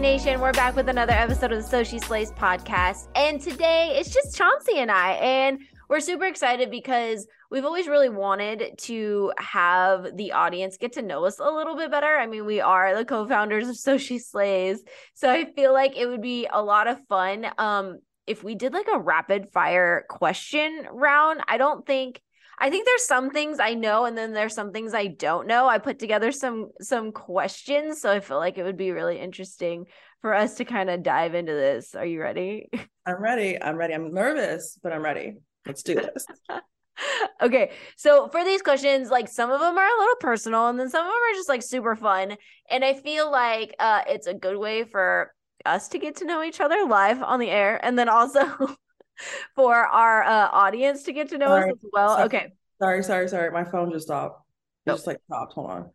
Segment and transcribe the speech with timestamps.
[0.00, 0.40] Nation.
[0.40, 3.08] We're back with another episode of the So She Slays podcast.
[3.14, 5.12] And today it's just Chauncey and I.
[5.12, 5.60] And
[5.90, 11.26] we're super excited because we've always really wanted to have the audience get to know
[11.26, 12.16] us a little bit better.
[12.16, 14.82] I mean, we are the co-founders of So She Slays.
[15.12, 18.72] So I feel like it would be a lot of fun um if we did
[18.72, 21.42] like a rapid fire question round.
[21.46, 22.22] I don't think
[22.60, 25.66] I think there's some things I know and then there's some things I don't know.
[25.66, 29.86] I put together some some questions, so I feel like it would be really interesting
[30.20, 31.94] for us to kind of dive into this.
[31.94, 32.68] Are you ready?
[33.06, 33.60] I'm ready.
[33.60, 33.94] I'm ready.
[33.94, 35.36] I'm nervous, but I'm ready.
[35.66, 36.26] Let's do this.
[37.42, 37.70] okay.
[37.96, 41.06] So for these questions, like some of them are a little personal and then some
[41.06, 42.36] of them are just like super fun.
[42.70, 45.32] And I feel like uh it's a good way for
[45.64, 48.76] us to get to know each other live on the air and then also
[49.54, 52.14] for our uh, audience to get to know us as well.
[52.14, 52.52] Sorry, okay.
[52.80, 53.50] Sorry, sorry, sorry.
[53.50, 54.42] My phone just stopped.
[54.86, 54.96] It nope.
[54.96, 55.52] just like stopped.
[55.54, 55.90] Hold on.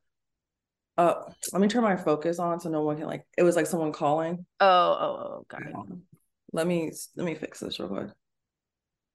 [0.97, 1.13] Uh,
[1.51, 3.25] let me turn my focus on so no one can like.
[3.37, 4.45] It was like someone calling.
[4.59, 5.75] Oh, oh, oh, got it.
[6.53, 8.07] Let me let me fix this real quick.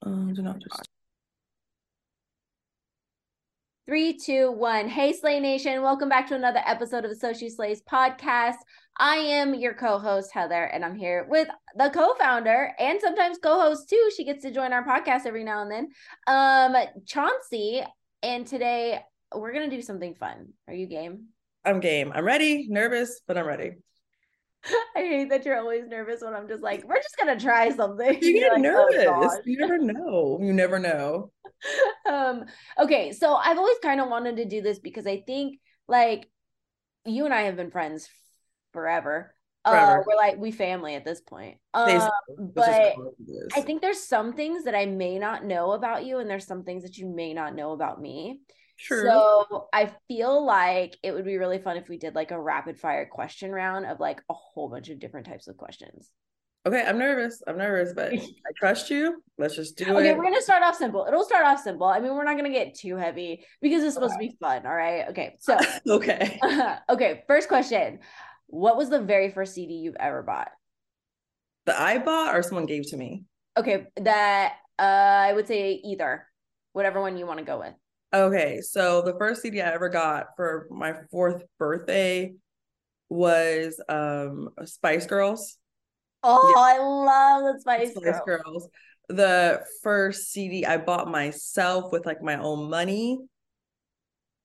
[0.02, 0.88] Um, do not just.
[3.90, 4.88] Three, two, one.
[4.88, 5.82] Hey, Slay Nation.
[5.82, 8.54] Welcome back to another episode of the So Slays podcast.
[8.96, 13.38] I am your co host, Heather, and I'm here with the co founder and sometimes
[13.42, 14.10] co host too.
[14.16, 15.88] She gets to join our podcast every now and then,
[16.28, 17.82] um, Chauncey.
[18.22, 19.00] And today
[19.34, 20.52] we're going to do something fun.
[20.68, 21.24] Are you game?
[21.64, 22.12] I'm game.
[22.14, 23.72] I'm ready, nervous, but I'm ready.
[24.96, 28.18] I hate that you're always nervous when I'm just like, we're just gonna try something.
[28.22, 29.06] You get like, oh, nervous.
[29.08, 30.38] Oh, you never know.
[30.40, 31.30] You never know.
[32.08, 32.44] um,
[32.78, 36.28] okay, so I've always kind of wanted to do this because I think like
[37.04, 38.08] you and I have been friends
[38.72, 39.34] forever.
[39.64, 40.00] Uh, forever.
[40.00, 41.58] Uh, we're like we family at this point.
[41.74, 42.94] Um, but
[43.54, 46.64] I think there's some things that I may not know about you, and there's some
[46.64, 48.40] things that you may not know about me.
[48.80, 49.02] True.
[49.02, 52.78] So I feel like it would be really fun if we did like a rapid
[52.78, 56.10] fire question round of like a whole bunch of different types of questions.
[56.66, 57.42] Okay, I'm nervous.
[57.46, 59.22] I'm nervous, but I trust you.
[59.38, 59.96] Let's just do okay, it.
[59.96, 61.04] Okay, we're gonna start off simple.
[61.06, 61.86] It'll start off simple.
[61.86, 64.66] I mean, we're not gonna get too heavy because it's supposed to be fun.
[64.66, 65.08] All right.
[65.10, 65.36] Okay.
[65.40, 65.58] So
[65.88, 66.38] okay.
[66.90, 67.22] okay.
[67.26, 68.00] First question:
[68.46, 70.50] What was the very first CD you've ever bought?
[71.66, 73.24] That I bought or someone gave to me.
[73.56, 76.26] Okay, that uh, I would say either,
[76.72, 77.74] whatever one you want to go with.
[78.12, 82.34] Okay, so the first CD I ever got for my fourth birthday
[83.08, 85.56] was um Spice Girls.
[86.22, 86.74] Oh, yeah.
[86.74, 88.42] I love the Spice, Spice Girls.
[88.44, 88.68] Girls.
[89.08, 93.18] The first CD I bought myself with like my own money.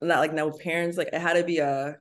[0.02, 0.98] Not like no parents.
[0.98, 1.98] Like it had to be a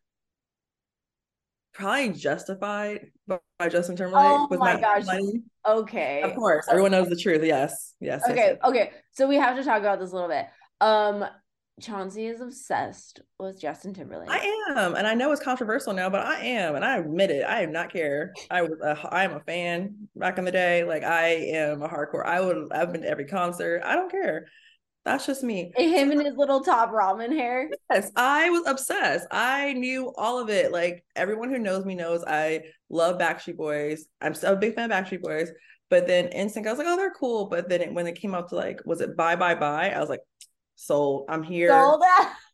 [1.73, 5.07] probably justified by Justin Timberlake oh with my, my gosh.
[5.07, 5.43] money.
[5.67, 6.23] Okay.
[6.23, 6.67] Of course.
[6.69, 7.43] Everyone knows the truth.
[7.43, 7.95] Yes.
[8.01, 8.23] Yes.
[8.25, 8.35] Okay.
[8.37, 8.71] Yes, yes.
[8.71, 8.91] Okay.
[9.13, 10.47] So we have to talk about this a little bit.
[10.81, 11.25] Um
[11.81, 14.31] Chauncey is obsessed with Justin Timberlake.
[14.31, 17.45] I am, and I know it's controversial now, but I am, and I admit it.
[17.45, 18.33] I do not care.
[18.49, 20.85] I was, a, I am a fan back in the day.
[20.85, 22.25] Like I am a hardcore.
[22.25, 23.83] I would, I've been to every concert.
[23.85, 24.47] I don't care.
[25.05, 25.73] That's just me.
[25.77, 27.69] Him and his little top ramen hair.
[27.91, 29.27] Yes, I was obsessed.
[29.31, 30.73] I knew all of it.
[30.73, 34.07] Like everyone who knows me knows I love Backstreet Boys.
[34.21, 35.51] I'm so a big fan of Backstreet Boys.
[35.91, 37.47] But then NSYNC, I was like, oh, they're cool.
[37.47, 39.91] But then it, when it came out to like, was it Bye Bye Bye?
[39.91, 40.21] I was like,
[40.77, 41.69] so I'm here.
[41.69, 42.03] Sold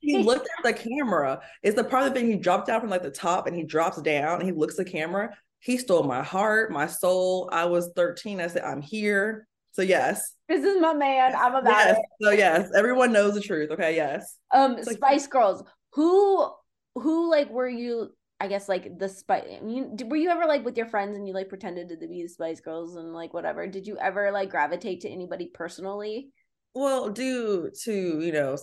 [0.01, 1.41] he looked at the camera.
[1.63, 3.65] It's the part of the thing he dropped down from like the top and he
[3.65, 5.37] drops down and he looks at the camera.
[5.61, 7.49] He stole my heart, my soul.
[7.53, 8.41] I was 13.
[8.41, 9.47] I said, I'm here.
[9.73, 10.35] So yes.
[10.49, 11.35] This is my man.
[11.37, 11.97] I'm about yes.
[11.99, 12.05] it.
[12.23, 13.71] So yes, everyone knows the truth.
[13.71, 14.37] Okay, yes.
[14.53, 15.63] Um, like, Spice Girls.
[15.93, 16.51] Who
[16.97, 18.11] who like were you
[18.41, 19.45] I guess like the spice.
[19.63, 22.29] You, were you ever like with your friends and you like pretended to be the
[22.29, 23.67] Spice Girls and like whatever?
[23.67, 26.31] Did you ever like gravitate to anybody personally?
[26.75, 28.57] Well, due to, you know,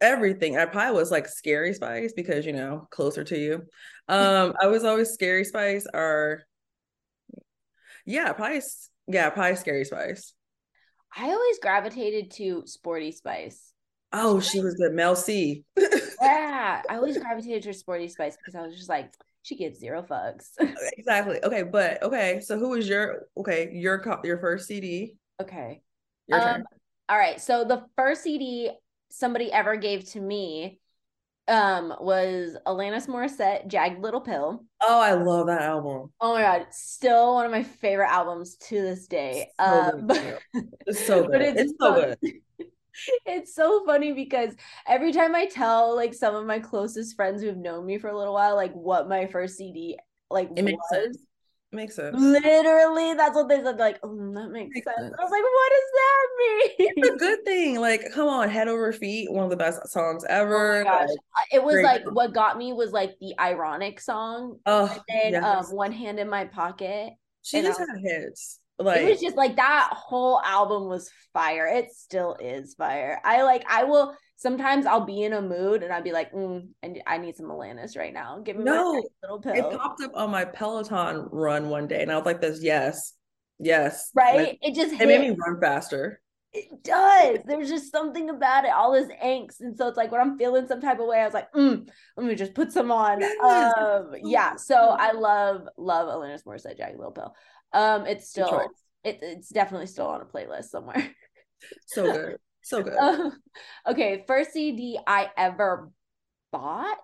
[0.00, 0.56] everything.
[0.58, 3.54] I probably was like Scary Spice because, you know, closer to you.
[4.08, 6.44] Um, I was always Scary Spice or
[8.04, 8.60] yeah, probably
[9.08, 10.34] yeah, probably Scary Spice.
[11.16, 13.72] I always gravitated to Sporty Spice.
[14.12, 15.64] Oh, she was the Mel C.
[16.20, 19.12] yeah, I always gravitated to Sporty Spice because I was just like,
[19.42, 20.50] she gets zero fucks.
[20.96, 21.42] exactly.
[21.42, 22.40] Okay, but okay.
[22.40, 25.16] So who was your okay your your first CD?
[25.40, 25.82] Okay.
[26.28, 26.64] Your um, turn.
[27.08, 27.40] All right.
[27.40, 28.70] So the first CD
[29.10, 30.80] somebody ever gave to me
[31.46, 34.64] um was Alanis Morissette Jagged Little Pill.
[34.80, 36.10] Oh, I love that album.
[36.20, 39.50] Oh my god, still one of my favorite albums to this day.
[39.60, 40.40] So um but,
[40.86, 41.42] it's so good.
[41.42, 42.18] It's, it's, so good.
[43.26, 44.54] it's so funny because
[44.86, 48.08] every time I tell like some of my closest friends who have known me for
[48.08, 49.98] a little while like what my first CD
[50.30, 51.18] like it was,
[51.74, 52.16] makes sense.
[52.18, 53.78] Literally, that's what they said.
[53.78, 54.98] Like, oh, that makes, makes sense.
[54.98, 55.14] sense.
[55.18, 56.92] I was like, what does that mean?
[56.96, 57.80] It's a good thing.
[57.80, 60.80] Like, come on, head over feet, one of the best songs ever.
[60.80, 61.08] Oh gosh.
[61.08, 62.14] Like, it was like song.
[62.14, 64.58] what got me was like the ironic song.
[64.66, 65.44] Oh, and yes.
[65.70, 67.12] um, one hand in my pocket.
[67.42, 68.60] She just had hits.
[68.78, 71.66] Like it was just like that whole album was fire.
[71.66, 73.20] It still is fire.
[73.24, 73.64] I like.
[73.70, 77.18] I will sometimes I'll be in a mood and I'd be like, mm, and I
[77.18, 78.40] need some Alanis right now.
[78.44, 79.54] Give me no, little pill.
[79.54, 83.14] It popped up on my Peloton run one day, and I was like, "This, yes,
[83.58, 84.50] yes." Right?
[84.50, 85.08] It, it just it hit.
[85.08, 86.20] made me run faster.
[86.52, 87.38] It does.
[87.46, 90.68] There's just something about it, all this angst, and so it's like when I'm feeling
[90.68, 94.12] some type of way, I was like, mm, "Let me just put some on." Um,
[94.22, 94.56] yeah.
[94.56, 97.34] So I love love Alanis Morissette, Jagged Little Pill.
[97.72, 98.68] Um, it's still
[99.02, 101.10] it, it's definitely still on a playlist somewhere.
[101.86, 102.36] So good.
[102.64, 102.94] So good.
[102.94, 103.30] Uh,
[103.88, 105.90] okay, first CD I ever
[106.50, 106.98] bought.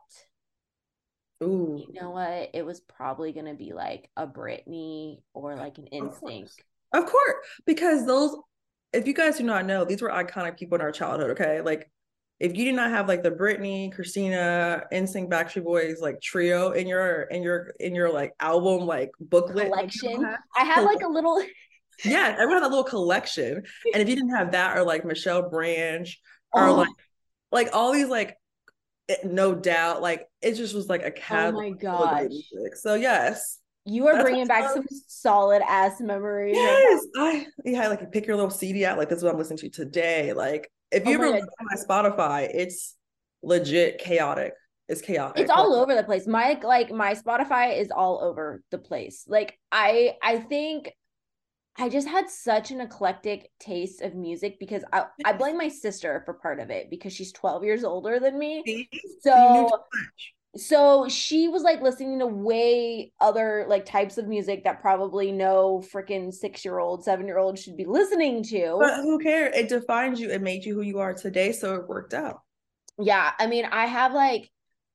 [1.43, 1.85] Ooh.
[1.87, 2.51] You know what?
[2.55, 6.51] It was probably gonna be like a Britney or like an NSYNC.
[6.93, 7.35] Of course,
[7.67, 8.37] because those,
[8.93, 11.31] if you guys do not know, these were iconic people in our childhood.
[11.33, 11.91] Okay, like
[12.41, 16.89] if you did not have like the Britney, Christina, NSYNC, Backstreet Boys like trio in
[16.89, 20.27] your in your in your like album like booklet collection,
[20.57, 21.43] I have like a little
[22.05, 23.63] yeah, everyone had a little collection.
[23.93, 26.21] And if you didn't have that, or like Michelle Branch,
[26.53, 26.75] or oh.
[26.75, 26.89] like
[27.53, 28.37] like all these like
[29.09, 31.55] it, no doubt, like it just was like a cat.
[31.55, 32.31] Oh my gosh!
[32.75, 36.57] So yes, you are bringing back some solid ass memories.
[36.57, 38.99] Yes, I yeah, like you pick your little CD out.
[38.99, 40.33] Like this is what I'm listening to today.
[40.33, 42.97] Like if you oh ever look at my Spotify, it's
[43.43, 44.53] legit chaotic.
[44.89, 45.41] It's chaotic.
[45.41, 46.27] It's all over the place.
[46.27, 49.25] My like my Spotify is all over the place.
[49.29, 50.93] Like I I think
[51.81, 56.23] I just had such an eclectic taste of music because I, I blame my sister
[56.27, 58.89] for part of it because she's 12 years older than me.
[59.23, 59.71] So
[60.57, 65.83] so she was like listening to way other like types of music that probably no
[65.93, 68.77] freaking six year old, seven year old should be listening to.
[68.79, 69.57] But who cares?
[69.57, 70.29] It defines you.
[70.29, 71.53] It made you who you are today.
[71.53, 72.41] So it worked out.
[72.99, 73.31] Yeah.
[73.39, 74.51] I mean, I have like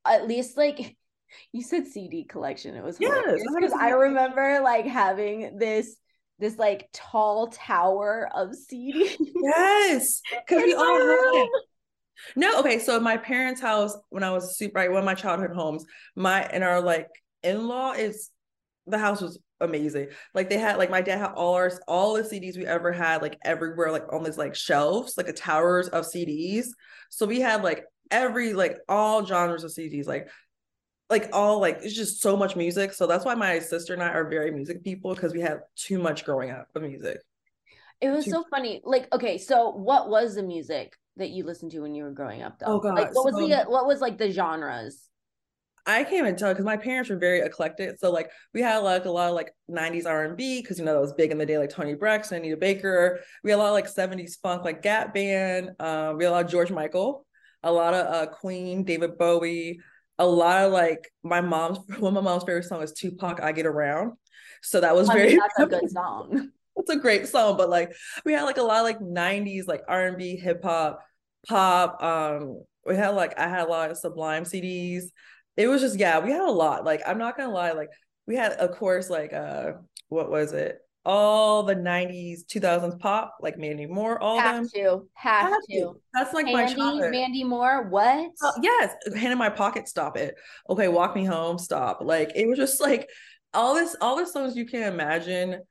[0.05, 0.95] at least like
[1.51, 2.75] you said CD collection.
[2.75, 5.95] It was yes, because I remember like having this
[6.39, 9.15] this like tall tower of CDs.
[9.19, 11.47] Yes, because we all had
[12.35, 12.79] No, okay.
[12.79, 15.85] So my parents' house when I was super right, one of my childhood homes,
[16.15, 17.09] my and our like
[17.43, 18.31] in-law is
[18.87, 20.09] the house was amazing.
[20.33, 23.21] Like they had like my dad had all our all the CDs we ever had,
[23.21, 26.67] like everywhere, like on these like shelves, like a towers of CDs.
[27.09, 30.29] So we had like every like all genres of CDs, like
[31.09, 32.93] like all like it's just so much music.
[32.93, 35.99] So that's why my sister and I are very music people because we had too
[35.99, 37.19] much growing up of music.
[38.01, 38.81] It was too- so funny.
[38.83, 42.41] Like, okay, so what was the music that you listened to when you were growing
[42.41, 42.65] up though?
[42.67, 42.95] Oh god.
[42.95, 45.09] Like what was so, the what was like the genres?
[45.87, 47.99] I can't even tell because my parents were very eclectic.
[47.99, 50.99] So like we had like a lot of like 90s R&B because you know that
[50.99, 53.19] was big in the day, like Toni Braxton, Anita Baker.
[53.43, 55.71] We had a lot of like 70s funk, like Gap Band.
[55.79, 57.27] Um, we had a lot of George Michael,
[57.61, 59.79] a lot of uh, Queen, David Bowie,
[60.17, 63.51] a lot of like my mom's one of my mom's favorite song is Tupac I
[63.51, 64.13] Get Around.
[64.61, 66.49] So that was I very mean, that's a good song.
[66.77, 67.93] it's a great song, but like
[68.25, 70.99] we had like a lot of like 90s like R&B, hip hop,
[71.47, 72.01] pop.
[72.01, 75.05] Um we had like I had a lot of Sublime CDs.
[75.57, 76.85] It was just yeah, we had a lot.
[76.85, 77.89] Like I'm not gonna lie, like
[78.27, 79.73] we had of course like uh
[80.09, 80.79] what was it?
[81.05, 85.79] All the 90s 2000s pop like mandy moore all have them to have, have to.
[85.79, 86.01] to.
[86.13, 87.11] that's like mandy, my childhood.
[87.11, 90.35] mandy moore what uh, yes hand in my pocket stop it
[90.69, 93.07] okay walk me home stop like it was just like
[93.53, 95.61] all this all the songs you can imagine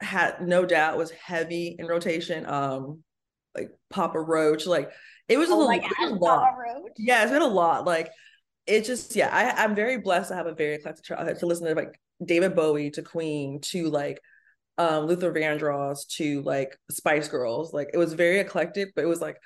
[0.00, 3.02] had no doubt was heavy in rotation um
[3.54, 4.90] like papa roach like
[5.28, 6.92] it was oh a, my God, a lot roach.
[6.96, 8.10] yeah it's been a lot like
[8.66, 11.66] it just yeah I, i'm very blessed to have a very eclectic childhood to listen
[11.66, 14.20] to like david bowie to queen to like
[14.78, 17.72] um, Luther Vandross to like Spice Girls.
[17.72, 19.36] Like it was very eclectic, but it was like,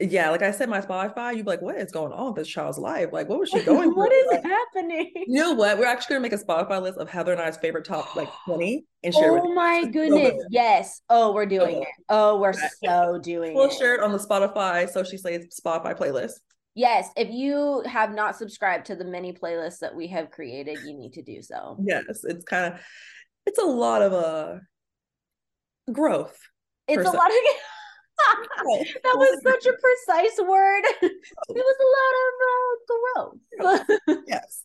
[0.00, 2.48] yeah, like I said, my Spotify, you'd be like, what is going on with this
[2.48, 3.10] child's life?
[3.12, 5.12] Like, what was she going What is like, happening?
[5.14, 5.78] You know what?
[5.78, 8.84] We're actually gonna make a Spotify list of Heather and I's favorite top like 20
[9.02, 10.30] and share Oh my goodness.
[10.30, 11.02] So yes.
[11.10, 11.88] Oh, we're doing it.
[12.08, 13.68] Oh, we're so doing we'll it.
[13.68, 16.32] We'll share it on the Spotify, So She Slays Spotify playlist.
[16.76, 20.98] Yes, if you have not subscribed to the many playlists that we have created, you
[20.98, 21.76] need to do so.
[21.80, 22.80] Yes, it's kind of
[23.46, 24.54] it's a lot of uh
[25.92, 26.38] growth.
[26.88, 27.36] It's a lot of
[29.02, 30.84] that was such a precise word.
[31.02, 31.12] it
[31.48, 34.24] was a lot of uh, growth.
[34.28, 34.62] yes.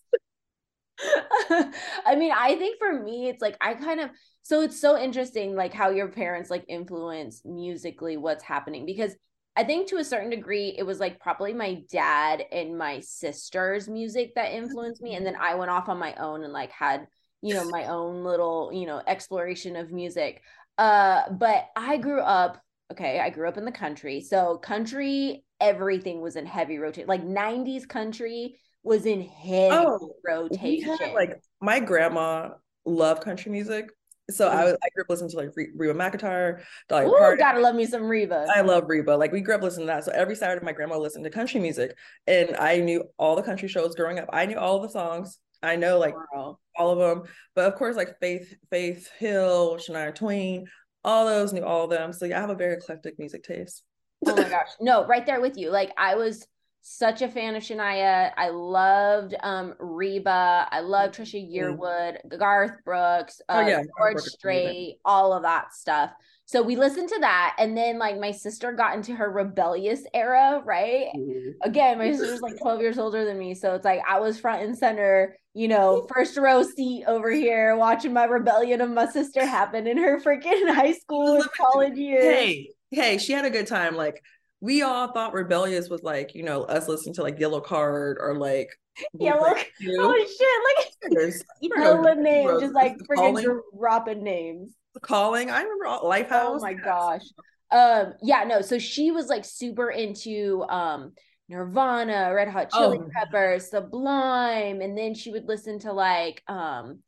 [2.06, 4.10] I mean, I think for me, it's like I kind of
[4.44, 9.16] so it's so interesting, like how your parents like influence musically what's happening because
[9.56, 13.90] I think to a certain degree, it was like probably my dad and my sister's
[13.90, 17.08] music that influenced me, and then I went off on my own and like had
[17.42, 20.42] you know, my own little, you know, exploration of music.
[20.78, 24.22] Uh, but I grew up, okay, I grew up in the country.
[24.22, 27.08] So country, everything was in heavy rotation.
[27.08, 30.98] Like 90s country was in heavy oh, rotation.
[30.98, 32.50] Had, like my grandma
[32.86, 33.90] loved country music.
[34.30, 34.58] So mm-hmm.
[34.58, 37.40] I was I grew up listening to like Reba McEntire, Dolly Ooh, Parton.
[37.40, 38.48] Gotta love me some Reba.
[38.54, 39.12] I love Reba.
[39.12, 40.06] Like we grew up listening to that.
[40.06, 41.96] So every Saturday, my grandma listened to country music,
[42.28, 44.30] and I knew all the country shows growing up.
[44.32, 45.40] I knew all the songs.
[45.62, 46.60] I know like Girl.
[46.78, 50.68] all of them, but of course, like Faith, Faith Hill, Shania Twain,
[51.04, 52.14] all those knew all of them.
[52.14, 53.84] So yeah, I have a very eclectic music taste.
[54.26, 55.70] oh my gosh, no, right there with you.
[55.70, 56.46] Like I was
[56.82, 58.32] such a fan of Shania.
[58.38, 60.68] I loved um Reba.
[60.72, 61.54] I loved Trisha mm-hmm.
[61.54, 63.84] Yearwood, Garth Brooks, uh, oh, yeah.
[63.98, 66.12] George Strait, all of that stuff.
[66.46, 70.64] So we listened to that, and then like my sister got into her rebellious era,
[70.66, 71.10] right?
[71.16, 71.50] Mm-hmm.
[71.62, 74.64] Again, my sister's like 12 years older than me, so it's like I was front
[74.64, 79.46] and center, you know, first row seat over here, watching my rebellion of my sister
[79.46, 82.24] happen in her freaking high school and college years.
[82.24, 83.98] Hey, hey, she had a good time.
[83.98, 84.24] Like
[84.62, 88.70] we all thought rebellious was like you know us listening to like Yellowcard or like
[89.20, 94.72] yellow oh shit like you know the name just like freaking dropping names.
[95.02, 95.50] Calling.
[95.50, 96.32] I remember all, lifehouse.
[96.32, 97.24] Oh my gosh.
[97.70, 101.12] Um yeah no so she was like super into um
[101.50, 103.10] nirvana red hot chili oh.
[103.14, 107.00] peppers sublime and then she would listen to like um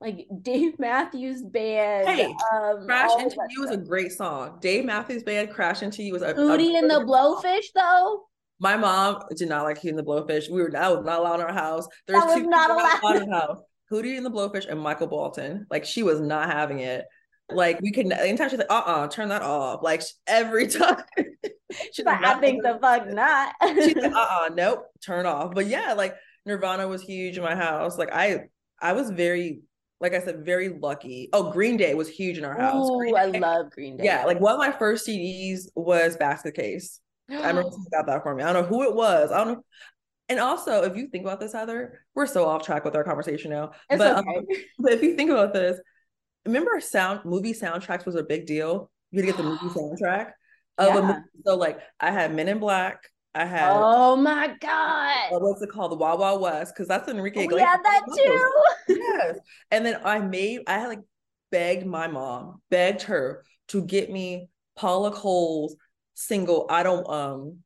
[0.00, 2.08] like Dave Matthews Band.
[2.08, 4.58] Hey, um, Crash Into You was a great song.
[4.60, 8.24] Dave Matthews Band, Crash Into You was a Hootie and the Blowfish though.
[8.60, 10.50] My mom did not like Hootie and the Blowfish.
[10.50, 11.86] We were that was not allowed in our house.
[12.06, 13.60] There's two not allowed in the house.
[13.90, 15.66] Hootie and the Blowfish and Michael Bolton.
[15.70, 17.04] Like she was not having it.
[17.50, 19.82] Like we could anytime she's like, uh uh turn that off.
[19.82, 21.02] Like every time.
[21.92, 23.54] she's like, I think the fuck not.
[23.62, 25.54] she's like, uh uh nope, turn off.
[25.54, 27.98] But yeah, like Nirvana was huge in my house.
[27.98, 28.48] Like I
[28.80, 29.62] I was very
[30.00, 31.28] like I said, very lucky.
[31.32, 32.86] Oh, Green Day was huge in our house.
[32.88, 34.04] Oh, I love Green Day.
[34.04, 37.00] Yeah, like one of my first CDs was Basket Case.
[37.30, 38.44] I remember got that for me.
[38.44, 39.32] I don't know who it was.
[39.32, 39.64] I don't know.
[40.28, 43.50] And also, if you think about this, Heather, we're so off track with our conversation
[43.50, 43.72] now.
[43.88, 44.36] It's but, okay.
[44.36, 44.44] um,
[44.78, 45.80] but if you think about this,
[46.48, 48.90] remember sound movie soundtracks was a big deal.
[49.10, 50.32] You had to get the movie soundtrack
[50.78, 50.98] of yeah.
[50.98, 51.20] a movie.
[51.44, 53.02] So like I had Men in Black,
[53.34, 53.70] I had.
[53.72, 55.30] Oh my god!
[55.30, 55.92] What's it called?
[55.92, 57.54] The Wild Wild West, because that's Enrique Iglesias.
[57.54, 58.94] We had that too.
[58.96, 59.38] yes,
[59.70, 60.62] and then I made.
[60.66, 61.02] I had like
[61.50, 65.76] begged my mom, begged her to get me Paula Cole's
[66.14, 66.66] single.
[66.68, 67.58] I don't um,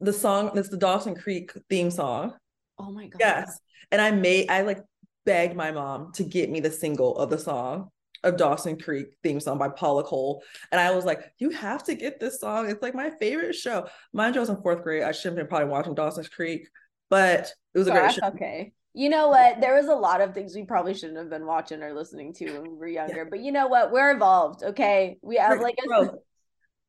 [0.00, 0.52] the song.
[0.54, 2.34] That's the Dawson Creek theme song.
[2.78, 3.18] Oh my god!
[3.18, 3.58] Yes,
[3.90, 4.50] and I made.
[4.50, 4.80] I like
[5.24, 7.90] begged my mom to get me the single of the song
[8.24, 10.42] of Dawson Creek theme song by Paula Cole.
[10.72, 12.68] And I was like, you have to get this song.
[12.68, 13.88] It's like my favorite show.
[14.12, 15.02] Mind you, I was in fourth grade.
[15.02, 16.68] I shouldn't have been probably watching Dawson's Creek,
[17.10, 18.26] but it was a oh, great show.
[18.28, 18.72] Okay.
[18.94, 19.60] You know what?
[19.60, 22.52] There was a lot of things we probably shouldn't have been watching or listening to
[22.52, 23.18] when we were younger.
[23.18, 23.28] Yeah.
[23.30, 23.92] But you know what?
[23.92, 24.64] We're evolved.
[24.64, 25.18] Okay.
[25.22, 26.10] We have like a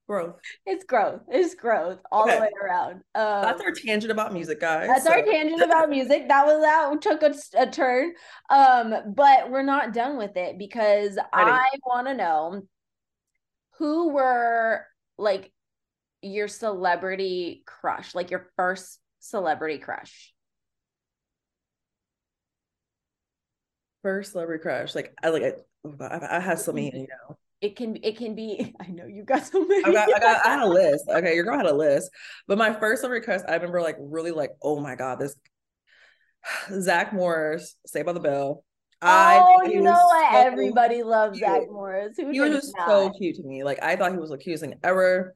[0.10, 0.40] growth.
[0.66, 1.22] It's growth.
[1.28, 2.36] It's growth all okay.
[2.36, 2.96] the way around.
[3.14, 4.88] Um, that's our tangent about music, guys.
[4.88, 5.12] That's so.
[5.12, 6.28] our tangent about music.
[6.28, 8.14] That was that took a, a turn.
[8.50, 11.52] Um, but we're not done with it because Ready.
[11.52, 12.64] I want to know
[13.78, 14.84] who were
[15.20, 15.52] like
[16.24, 20.34] your celebrity crush, like your first celebrity crush.
[24.02, 25.44] First celebrity crush, like I like
[26.02, 29.24] I, I have so many, you know it can it can be i know you
[29.24, 31.06] got so many I, got, I, got, I had a list.
[31.10, 32.10] Okay your girl had a list.
[32.48, 35.36] But my first request i remember like really like oh my god this
[36.82, 38.64] zach morris Saved by the Bell.
[39.02, 40.32] Oh you know what?
[40.34, 42.18] so everybody loves zach morris.
[42.18, 42.88] Who he was just not?
[42.88, 43.64] so cute to me.
[43.64, 45.36] Like i thought he was thing ever.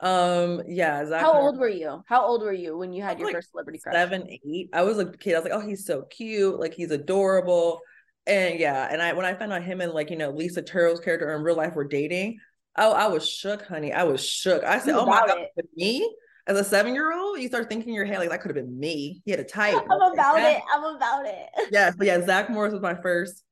[0.00, 1.44] Um yeah zach how morris.
[1.46, 2.02] old were you?
[2.06, 3.94] How old were you when you had your like first celebrity crush?
[3.94, 4.68] seven eight.
[4.72, 5.34] I was a kid.
[5.34, 6.58] I was like oh he's so cute.
[6.58, 7.80] Like he's adorable
[8.28, 11.00] and yeah, and I when I found out him and like you know Lisa Turtle's
[11.00, 12.38] character in real life were dating,
[12.76, 13.92] oh I was shook, honey.
[13.92, 14.62] I was shook.
[14.64, 15.38] I said, "Oh my god,
[15.76, 16.14] me
[16.46, 18.64] as a seven year old, you start thinking in your head like that could have
[18.64, 19.74] been me." He had a type.
[19.90, 20.60] I'm about it.
[20.72, 21.48] I'm about it.
[21.72, 23.42] Yeah, but yeah, Zach Morris was my first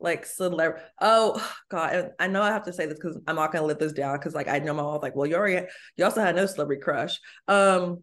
[0.00, 0.82] like celebrity.
[1.00, 3.92] Oh God, I know I have to say this because I'm not gonna let this
[3.92, 6.46] down because like I know my mom like, well, you already you also had no
[6.46, 7.20] celebrity crush.
[7.48, 8.02] Um,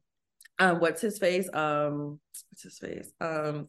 [0.59, 1.49] um, what's his face?
[1.53, 2.19] Um,
[2.51, 3.11] what's his face?
[3.19, 3.67] Um,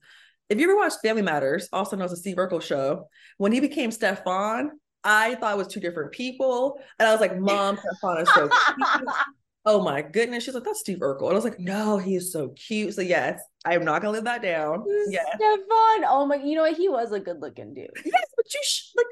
[0.48, 3.08] if you ever watched Family Matters, also known as the Steve Urkel show,
[3.38, 4.72] when he became Stefan,
[5.02, 6.80] I thought it was two different people.
[6.98, 9.08] And I was like, Mom, Stefan is so cute.
[9.66, 10.44] Oh my goodness.
[10.44, 11.22] She's like, that's Steve Urkel.
[11.22, 12.92] And I was like, no, he is so cute.
[12.92, 14.84] So yes, I am not gonna live that down.
[15.08, 15.24] Yes.
[15.36, 16.04] Stefan.
[16.06, 16.76] Oh my, you know what?
[16.76, 17.88] He was a good looking dude.
[18.04, 19.06] Yes, but you sh- like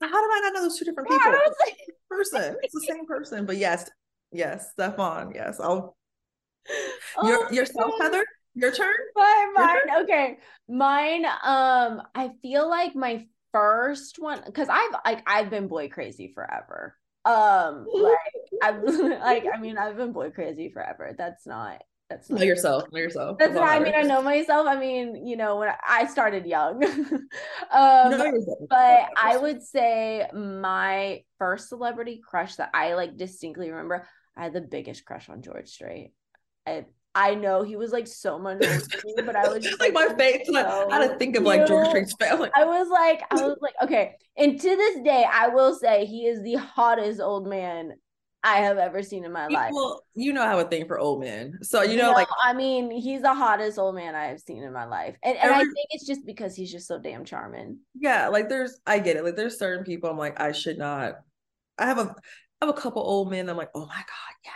[0.00, 1.30] how did I not know those two different people?
[1.30, 1.76] Yeah, like-
[2.08, 2.56] person.
[2.62, 3.44] It's the same person.
[3.44, 3.90] But yes,
[4.32, 5.32] yes, Stefan.
[5.34, 5.60] Yes.
[5.60, 5.96] I'll
[7.18, 8.24] oh, your yourself, Heather.
[8.54, 8.94] Your turn.
[9.14, 10.02] My mine.
[10.04, 11.24] Okay, mine.
[11.24, 16.96] Um, I feel like my first one because I've like I've been boy crazy forever.
[17.24, 18.18] Um, like
[18.62, 21.14] I've like I mean I've been boy crazy forever.
[21.16, 22.84] That's not that's know yourself.
[22.92, 23.38] Know yourself.
[23.38, 24.66] That's I mean I know myself.
[24.68, 26.84] I mean, you know, when I started young.
[27.72, 34.06] um but I would say my first celebrity crush that I like distinctly remember,
[34.36, 36.12] I had the biggest crush on George Strait.
[36.66, 39.92] I I know he was like so much older me, but I was just like,
[39.92, 40.46] my face.
[40.46, 42.50] So I had to think of like George Strait's family.
[42.56, 44.16] I was like, I was like, okay.
[44.36, 47.92] And to this day, I will say he is the hottest old man
[48.44, 49.70] I have ever seen in my life.
[49.72, 51.58] Well, you know I have a thing for old men.
[51.62, 54.72] So you know, like I mean, he's the hottest old man I have seen in
[54.72, 55.16] my life.
[55.22, 57.78] And and I think it's just because he's just so damn charming.
[57.94, 59.24] Yeah, like there's I get it.
[59.24, 61.14] Like there's certain people I'm like, I should not.
[61.78, 62.14] I have a
[62.60, 63.48] I have a couple old men.
[63.48, 64.54] I'm like, oh my God, yes.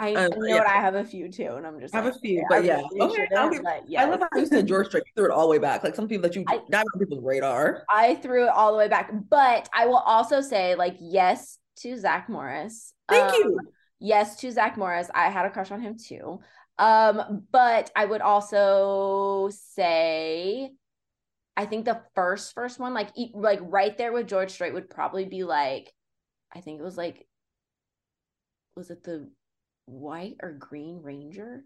[0.00, 0.58] I, um, know yeah.
[0.58, 2.64] what I have a few too, and I'm just I have like, a few, but
[2.64, 3.28] yeah, okay.
[3.62, 4.02] but yeah.
[4.02, 5.04] I love how you said George Strait.
[5.06, 5.84] You threw it all the way back.
[5.84, 7.84] Like some people that you I, not on people's radar.
[7.90, 11.98] I threw it all the way back, but I will also say, like, yes to
[11.98, 12.94] Zach Morris.
[13.08, 13.60] Thank um, you.
[13.98, 15.10] Yes to Zach Morris.
[15.14, 16.40] I had a crush on him too.
[16.78, 20.70] Um, but I would also say
[21.60, 25.26] I think the first first one, like like right there with George Strait, would probably
[25.26, 25.92] be like,
[26.54, 27.26] I think it was like,
[28.74, 29.30] was it the
[29.90, 31.64] White or Green Ranger?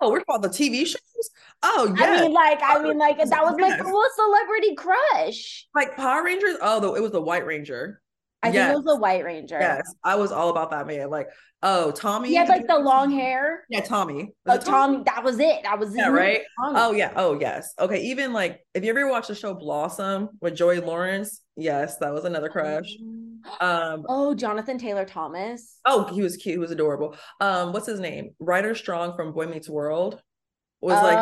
[0.00, 1.30] Oh, we're called the TV shows.
[1.62, 2.04] Oh yeah.
[2.04, 5.66] I mean, like, I mean, like that was my coolest celebrity crush.
[5.74, 6.56] Like Power Rangers.
[6.60, 8.00] Oh, though it was the White Ranger.
[8.42, 8.54] I yes.
[8.54, 9.58] think it was the White Ranger.
[9.60, 11.10] Yes, I was all about that man.
[11.10, 11.28] Like,
[11.62, 12.28] oh, Tommy.
[12.28, 13.64] He had like the long hair.
[13.70, 14.34] Yeah, Tommy.
[14.46, 14.64] Oh, Tommy?
[14.64, 15.02] Tommy.
[15.06, 15.62] That was it.
[15.62, 16.12] That was yeah, it.
[16.12, 16.40] right.
[16.60, 16.78] Tommy.
[16.78, 17.12] Oh yeah.
[17.16, 17.74] Oh yes.
[17.78, 18.02] Okay.
[18.02, 22.24] Even like, if you ever watched the show Blossom with Joey Lawrence, yes, that was
[22.24, 22.94] another crush.
[23.02, 23.25] Oh.
[23.60, 24.04] Um.
[24.08, 25.78] Oh, Jonathan Taylor Thomas.
[25.84, 26.54] Oh, he was cute.
[26.54, 27.16] He was adorable.
[27.40, 28.30] Um, what's his name?
[28.38, 30.20] Ryder Strong from Boy Meets World
[30.80, 31.18] was like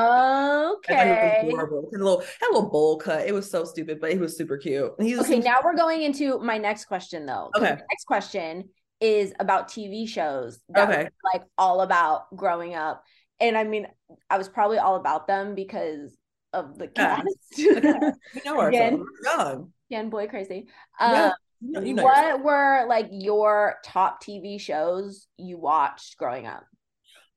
[0.76, 1.42] okay.
[1.44, 1.88] Was adorable.
[1.92, 3.26] Had a little had a little bowl cut.
[3.26, 4.92] It was so stupid, but he was super cute.
[4.98, 5.38] He's okay.
[5.38, 7.50] Now we're going into my next question though.
[7.56, 7.70] Okay.
[7.70, 8.68] next question
[9.00, 10.60] is about TV shows.
[10.76, 11.08] okay.
[11.32, 13.04] like all about growing up,
[13.40, 13.86] and I mean,
[14.28, 16.16] I was probably all about them because
[16.52, 17.26] of the cast.
[17.56, 18.10] Yeah.
[18.34, 19.72] you know Again, young.
[19.90, 20.66] Again, boy crazy.
[20.98, 21.32] Um, yeah.
[21.60, 22.42] You know what yourself.
[22.42, 26.64] were like your top TV shows you watched growing up?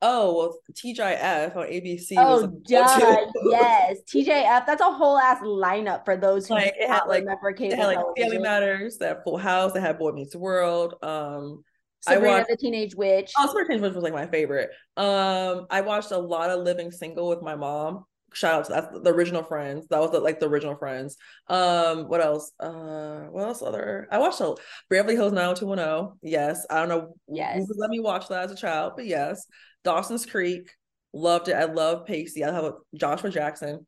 [0.01, 2.13] Oh well, TGIF on ABC.
[2.17, 4.65] Oh, duh, yes, TGIF.
[4.67, 7.73] That's a whole ass lineup for those who like, it had, like, remember cable.
[7.73, 10.95] It had like Family Matters, that Full House, that had Boy Meets World.
[11.01, 11.63] Um,
[12.01, 13.31] Sabrina I watched, the Teenage Witch.
[13.39, 14.69] Oh, Sabrina Teenage Witch was like my favorite.
[14.97, 18.05] Um, I watched a lot of Living Single with my mom.
[18.33, 19.87] Shout out to that's the original Friends.
[19.89, 21.17] That was the, like the original Friends.
[21.47, 22.51] Um, what else?
[22.59, 23.61] Uh, what else?
[23.61, 24.55] Other I watched a
[24.89, 26.17] Beverly Hills 90210.
[26.21, 27.15] Yes, I don't know.
[27.27, 29.45] Yes, let me watch that as a child, but yes.
[29.83, 30.69] Dawson's Creek,
[31.13, 31.53] loved it.
[31.53, 32.43] I love Pacey.
[32.43, 33.85] I have a Joshua Jackson,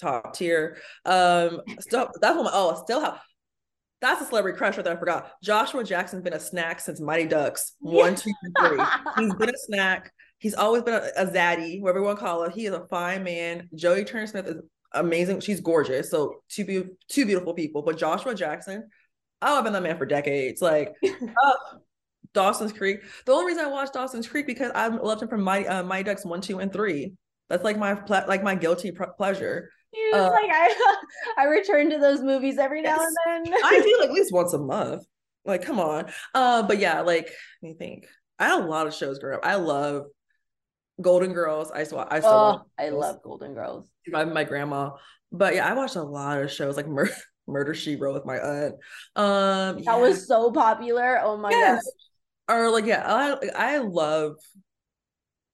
[0.00, 0.78] top tier.
[1.04, 2.48] Um, still that's one.
[2.52, 3.20] Oh, I still have.
[4.00, 5.30] That's a celebrity crush that I forgot.
[5.44, 8.80] Joshua Jackson's been a snack since Mighty Ducks one, two, three.
[9.18, 10.12] He's been a snack.
[10.42, 12.52] He's always been a, a zaddy, whatever you want to call it.
[12.52, 13.68] He is a fine man.
[13.76, 14.56] Jodie Turner Smith is
[14.92, 15.38] amazing.
[15.38, 16.10] She's gorgeous.
[16.10, 17.82] So two be- two beautiful people.
[17.82, 18.88] But Joshua Jackson,
[19.40, 20.60] oh, I've been that man for decades.
[20.60, 21.56] Like, oh,
[22.34, 23.02] Dawson's Creek.
[23.24, 26.02] The only reason I watched Dawson's Creek because I loved him from my uh, Mighty
[26.02, 27.12] Ducks one, two, and three.
[27.48, 29.70] That's like my ple- like my guilty pr- pleasure.
[30.12, 30.96] Uh, like I
[31.38, 33.54] I return to those movies every yes, now and then.
[33.62, 35.04] I do like at least once a month.
[35.44, 36.10] Like, come on.
[36.34, 37.30] Uh, but yeah, like
[37.62, 38.06] let me think.
[38.40, 39.46] I had a lot of shows growing up.
[39.46, 40.06] I love
[41.00, 41.70] Golden Girls.
[41.70, 42.06] I saw.
[42.10, 42.56] I saw.
[42.56, 43.88] oh, I love Golden Girls.
[44.08, 44.90] My, my grandma.
[45.30, 47.10] But yeah, I watched a lot of shows like Mur-
[47.46, 48.74] Murder She Wrote with my aunt.
[49.16, 49.96] Um, that yeah.
[49.96, 51.20] was so popular.
[51.22, 51.84] Oh my yes.
[51.84, 51.92] god
[52.48, 54.36] or like yeah, I I love.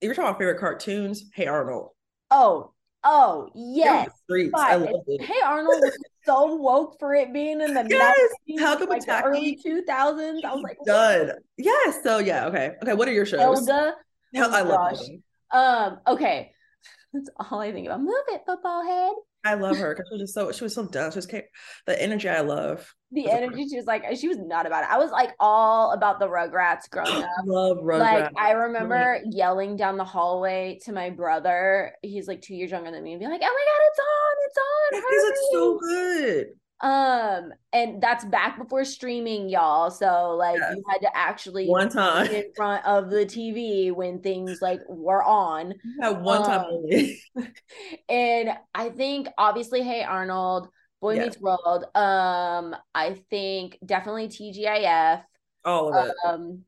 [0.01, 1.89] If you're talking about favorite cartoons, Hey Arnold.
[2.31, 2.73] Oh,
[3.03, 4.09] oh yes.
[4.55, 5.21] I love it.
[5.21, 8.17] Hey Arnold was so woke for it being in the yes.
[8.49, 10.43] 90s, Helga like the early 2000s.
[10.45, 11.31] I was like, done.
[11.57, 12.01] Yes.
[12.03, 12.47] So yeah.
[12.47, 12.71] Okay.
[12.81, 12.93] Okay.
[12.93, 13.67] What are your shows?
[13.67, 13.95] Hel-
[14.35, 15.07] oh, I love gosh.
[15.51, 15.99] Um.
[16.07, 16.51] Okay.
[17.13, 18.01] That's all I think about.
[18.01, 19.13] Move it, football head.
[19.45, 21.11] I love her because she was just so she was so dumb.
[21.11, 22.93] She was the energy I love.
[23.11, 24.89] The energy she was like she was not about it.
[24.91, 27.29] I was like all about the Rugrats growing up.
[27.45, 27.99] Love Rugrats.
[27.99, 31.93] Like I remember yelling down the hallway to my brother.
[32.01, 34.35] He's like two years younger than me, and be like, "Oh my god, it's on!
[34.45, 36.47] It's on!" It's so good.
[36.81, 39.91] Um, and that's back before streaming, y'all.
[39.91, 40.75] So like yes.
[40.75, 45.23] you had to actually one time in front of the TV when things like were
[45.23, 45.73] on.
[45.99, 47.21] Yeah, one um, time only.
[48.09, 50.69] and I think obviously, hey Arnold,
[51.01, 51.25] Boy yeah.
[51.25, 51.85] Meets World.
[51.95, 55.23] Um, I think definitely TGIF.
[55.65, 56.15] All of it.
[56.25, 56.63] Um,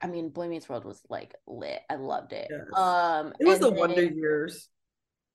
[0.00, 1.80] I mean, Boy Meets World was like lit.
[1.90, 2.48] I loved it.
[2.50, 2.78] Yes.
[2.78, 4.68] Um, It was the then- Wonder Years.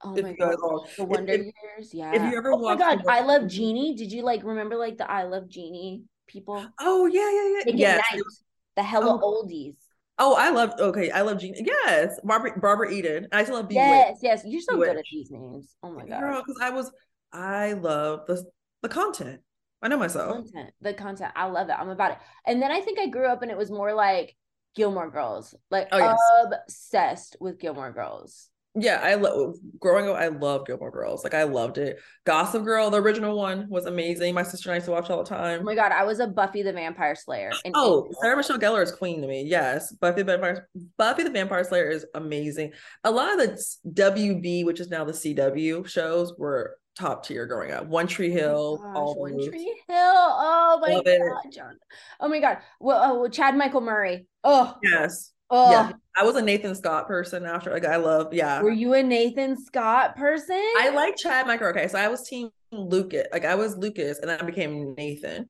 [0.04, 0.56] Oh my god,
[0.98, 1.94] the Wonder if- Years.
[1.94, 2.30] Yeah.
[2.32, 3.96] you ever oh my god, I love Genie.
[3.96, 6.66] Did you like remember like the I love Genie people?
[6.80, 7.98] Oh yeah, yeah, yeah.
[8.22, 8.44] Yes.
[8.76, 9.44] The hella Oh.
[9.44, 9.76] oldies.
[10.22, 10.74] Oh, I love.
[10.80, 11.56] Okay, I love Gene.
[11.58, 13.28] Yes, Barbara Barbara Eden.
[13.32, 13.88] I still love Bewitched.
[13.88, 14.44] Yes, yes.
[14.46, 15.76] You're so good at these names.
[15.82, 16.20] Oh my god.
[16.20, 16.92] Girl, because I was,
[17.34, 18.44] I love the
[18.82, 19.42] the content.
[19.82, 20.34] I know myself.
[20.36, 23.26] content the content i love it i'm about it and then i think i grew
[23.26, 24.36] up and it was more like
[24.76, 26.18] gilmore girls like Oh, yes.
[26.44, 30.16] obsessed with gilmore girls Yeah, I love growing up.
[30.16, 31.24] I loved Gilmore Girls.
[31.24, 32.00] Like I loved it.
[32.26, 34.34] Gossip Girl, the original one, was amazing.
[34.36, 35.60] My sister and I used to watch all the oh time.
[35.62, 37.60] oh my god i was a buffy the vampire slayer Oh,
[38.06, 38.10] April.
[38.22, 39.44] Sarah Michelle Gellar is queen to me.
[39.44, 42.72] Yes, Buffy the Vampire Buffy the Vampire Slayer is amazing.
[43.04, 47.72] A lot of the WB, which is now the CW shows, were top tier growing
[47.72, 47.88] up.
[47.88, 49.50] One Tree Hill, Oh my all gosh, One.
[49.50, 49.98] Tree Hill.
[49.98, 51.22] Oh my Love it.
[51.22, 51.78] god, John.
[52.20, 52.58] Oh my god.
[52.80, 54.28] Well, oh, well, Chad Michael Murray.
[54.44, 55.72] Oh, Yes, oh.
[55.72, 55.92] yeah.
[56.18, 57.72] I was a Nathan Scott person after.
[57.72, 58.34] Like I love.
[58.34, 60.62] Yeah, Were you a Nathan Scott person?
[60.78, 61.68] I like Chad Michael.
[61.68, 63.28] Okay, so I was team Lucas.
[63.32, 65.50] Like I was Lucas, and then I became Nathan.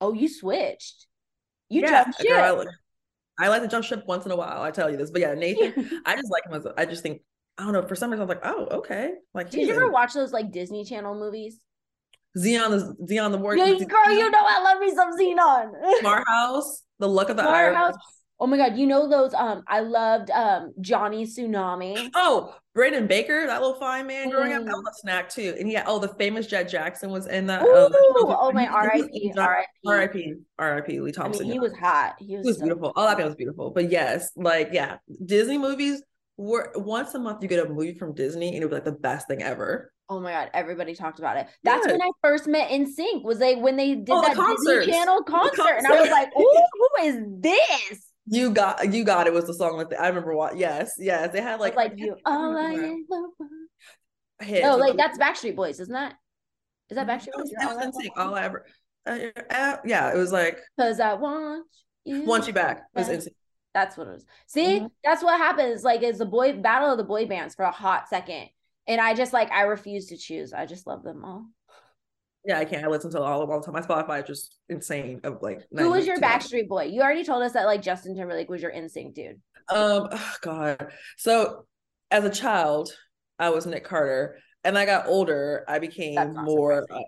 [0.00, 1.06] oh, you switched.
[1.68, 2.58] You yeah, jumped girl, I ship.
[2.58, 2.68] like-
[3.40, 4.62] I like to jump ship once in a while.
[4.62, 6.02] I tell you this, but yeah, Nathan.
[6.06, 6.66] I just like him as.
[6.66, 7.22] A, I just think
[7.56, 7.82] I don't know.
[7.82, 9.12] For some reason, I'm like, oh, okay.
[9.34, 11.58] Like Did you ever watch those like Disney Channel movies?
[12.36, 13.64] Xeon the Xeon the Warrior.
[13.64, 16.00] Yeah, girl, you know I love me some Zenon.
[16.00, 17.76] Smart House, the luck of the Smart Irish.
[17.76, 17.94] House.
[18.40, 22.10] Oh my god, you know those um I loved um Johnny Tsunami.
[22.14, 25.56] Oh, Brandon Baker, that little fine man growing up, that was a snack too.
[25.58, 27.62] And yeah, oh, the famous Jet Jackson was in that.
[27.62, 28.62] Ooh, um, oh my
[28.94, 29.82] he- he was- R.I.P.
[29.86, 29.86] R.I.P.
[29.86, 30.34] R.I.P.
[30.58, 31.00] R.I.P.
[31.00, 31.44] Lee I Thompson.
[31.46, 32.14] mean, he was hot.
[32.20, 32.92] He was, He was so- beautiful.
[32.94, 33.70] All that man was beautiful.
[33.70, 36.02] But yes, like yeah, Disney movies
[36.36, 38.92] were once a month you get a movie from Disney and it was like the
[38.92, 39.92] best thing ever.
[40.08, 41.48] Oh my god, everybody talked about it.
[41.64, 41.92] That's Yes.
[41.92, 43.24] when I first met NSYNC.
[43.24, 44.92] Was they when they did Oh, the that Disney.
[44.92, 49.26] Channel The concert, and I was like, "Ooh, who is this?" You got you got
[49.26, 51.32] it was the song like the, I remember what yes, yes.
[51.32, 52.96] They had Like, like you, all I ever
[54.40, 54.76] hits.
[54.78, 56.14] Like that's Backstreet Boys, isn't that?
[56.90, 57.52] Is that Backstreet Boys?
[57.60, 58.12] All was I NSYNC, Want?
[58.16, 58.66] all I ever
[59.06, 59.18] uh,
[59.50, 61.64] uh, yeah, it was like Cause I want
[62.04, 62.24] you.
[62.24, 62.78] want you back.
[62.94, 63.18] It was back.
[63.18, 63.28] NSYNC.
[63.74, 64.24] That's what it was.
[64.46, 64.90] See, Mhm.
[65.04, 65.84] that's what happens.
[65.84, 68.48] Like, it's the boy battle of the boy bands for a hot second,
[68.86, 70.52] and I just like I refuse to choose.
[70.52, 71.46] I just love them all.
[72.44, 72.84] Yeah, I can't.
[72.84, 73.74] I listen to all of all the time.
[73.74, 75.20] My Spotify is just insane.
[75.24, 76.84] Of like, Who was your Backstreet Boy?
[76.84, 79.40] You already told us that like Justin Timberlake was your NSYNC dude.
[79.68, 80.88] Um, oh, God.
[81.16, 81.66] So
[82.10, 82.92] as a child,
[83.38, 85.64] I was Nick Carter, and I got older.
[85.68, 86.86] I became more.
[86.90, 87.00] uh,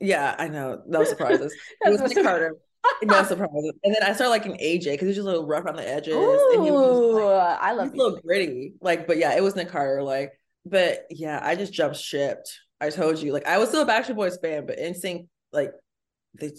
[0.00, 0.82] yeah, I know.
[0.86, 1.54] No surprises.
[1.80, 2.56] it was Nick Carter.
[3.02, 3.72] No surprises.
[3.84, 6.14] And then I started liking AJ because he's just a little rough on the edges,
[6.14, 8.74] Ooh, and he was like, I love he's a little gritty.
[8.80, 10.02] Like, but yeah, it was Nick Carter.
[10.02, 10.32] Like,
[10.64, 12.58] but yeah, I just jumped shipped.
[12.82, 15.72] I told you, like, I was still a Backstreet Boys fan, but NSYNC, like,
[16.38, 16.50] they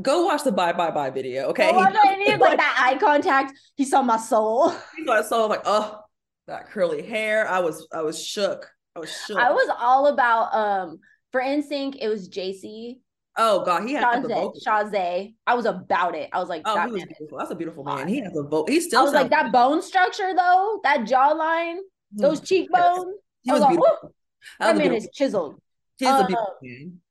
[0.00, 1.70] go watch the Bye Bye Bye video, okay?
[1.72, 3.52] Oh, I know, and he had, like that eye contact.
[3.76, 4.72] He saw my soul.
[4.96, 6.00] He got so like, oh,
[6.46, 7.48] that curly hair.
[7.48, 8.70] I was, I was shook.
[8.94, 9.38] I was shook.
[9.38, 10.98] I was all about um
[11.32, 12.98] for NSYNC, it was JC.
[13.36, 15.34] oh God, he had the Chasez.
[15.46, 16.30] I was about it.
[16.32, 17.38] I was like, Oh, that he was beautiful.
[17.38, 18.08] That's a beautiful man.
[18.08, 18.70] He has a vote.
[18.70, 21.78] He still I was like, that bone structure though, that jawline,
[22.14, 22.22] Hmm.
[22.22, 23.14] those cheekbones.
[23.42, 24.08] He I was was like, beautiful.
[24.08, 24.12] "Ooh,
[24.60, 25.60] That that was man is chiseled.
[26.02, 26.28] A um.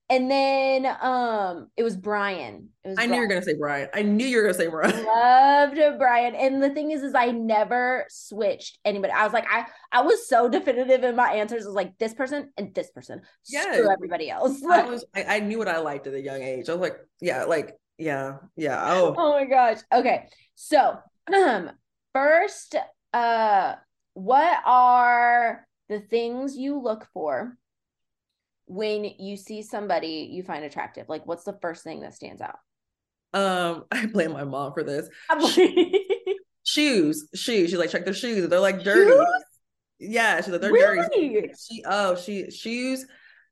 [0.10, 2.70] And then um it was Brian.
[2.86, 3.90] It was I knew you were gonna say Brian.
[3.94, 5.04] I knew you were gonna say Brian.
[5.06, 6.34] Loved Brian.
[6.34, 9.12] And the thing is, is I never switched anybody.
[9.12, 11.66] I was like, I I was so definitive in my answers.
[11.66, 13.22] I was like, this person and this person.
[13.50, 13.74] Yeah.
[13.74, 14.64] Screw everybody else.
[14.64, 15.04] I was.
[15.14, 16.70] I, I knew what I liked at a young age.
[16.70, 18.82] I was like, yeah, like, yeah, yeah.
[18.94, 19.80] Oh, oh my gosh.
[19.92, 20.30] Okay.
[20.56, 20.98] So
[21.34, 21.72] um
[22.14, 22.78] first,
[23.12, 23.76] uh
[24.14, 27.58] what are the things you look for
[28.68, 31.08] when you see somebody you find attractive?
[31.10, 32.60] Like what's the first thing that stands out?
[33.34, 35.10] um, I blame my mom for this.
[35.50, 35.94] Shoes?
[36.66, 37.70] Shoes, shoes.
[37.70, 38.50] She's like, check their shoes.
[38.50, 39.16] They're like dirty.
[40.00, 41.50] Yeah, she's like, they're dirty.
[41.58, 43.06] She oh she shoes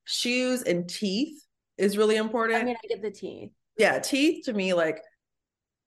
[0.03, 1.41] shoes and teeth
[1.77, 2.61] is really important.
[2.61, 3.51] I mean, I get the teeth.
[3.77, 4.99] yeah, teeth to me like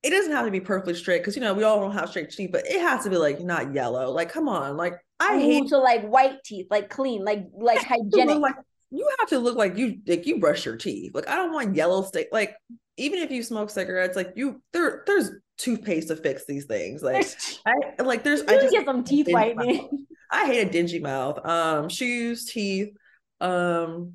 [0.02, 2.30] it doesn't have to be perfectly straight because you know we all don't have straight
[2.30, 4.10] teeth, but it has to be like not yellow.
[4.10, 7.86] Like come on, like I hate so like white teeth, like clean, like like to
[7.86, 8.38] hygienic.
[8.38, 8.54] like
[8.90, 11.14] you have to look like you like you brush your teeth.
[11.14, 12.28] Like I don't want yellow stick.
[12.32, 12.54] Like
[12.96, 17.02] even if you smoke cigarettes, like you there there's toothpaste to fix these things.
[17.02, 17.26] Like
[17.66, 20.06] I like there's I just get some teeth whitening.
[20.30, 21.44] I hate a dingy mouth.
[21.44, 22.94] Um, shoes, teeth.
[23.40, 24.14] Um,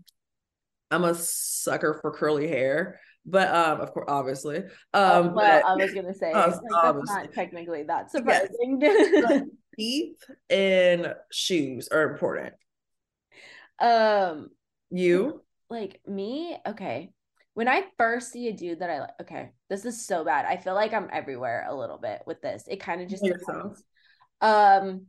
[0.92, 4.58] I'm a sucker for curly hair, but um, of course, obviously.
[4.58, 8.48] Um, Oh, well, but I was gonna say uh, like, that's not technically that Yes.
[8.50, 9.52] surprising.
[9.78, 12.54] teeth and shoes are important.
[13.80, 14.50] um,
[14.92, 15.42] You?
[15.70, 17.12] like me, okay.
[17.56, 20.46] when I first see a dude that I like, okay, this is so bad.
[20.46, 22.66] I feel like I'm everywhere a little bit with this.
[22.68, 23.84] It kind of just depends.
[24.42, 25.08] Um,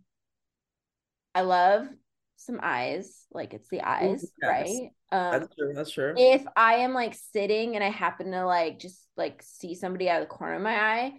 [1.34, 1.88] I love
[2.36, 4.48] some eyes, like it's the eyes, yes.
[4.48, 4.90] right?
[5.14, 5.72] Um, that's true.
[5.74, 6.14] That's true.
[6.16, 10.20] If I am like sitting and I happen to like just like see somebody out
[10.20, 11.12] of the corner of my eye,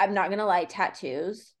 [0.00, 1.52] I'm not gonna lie, tattoos.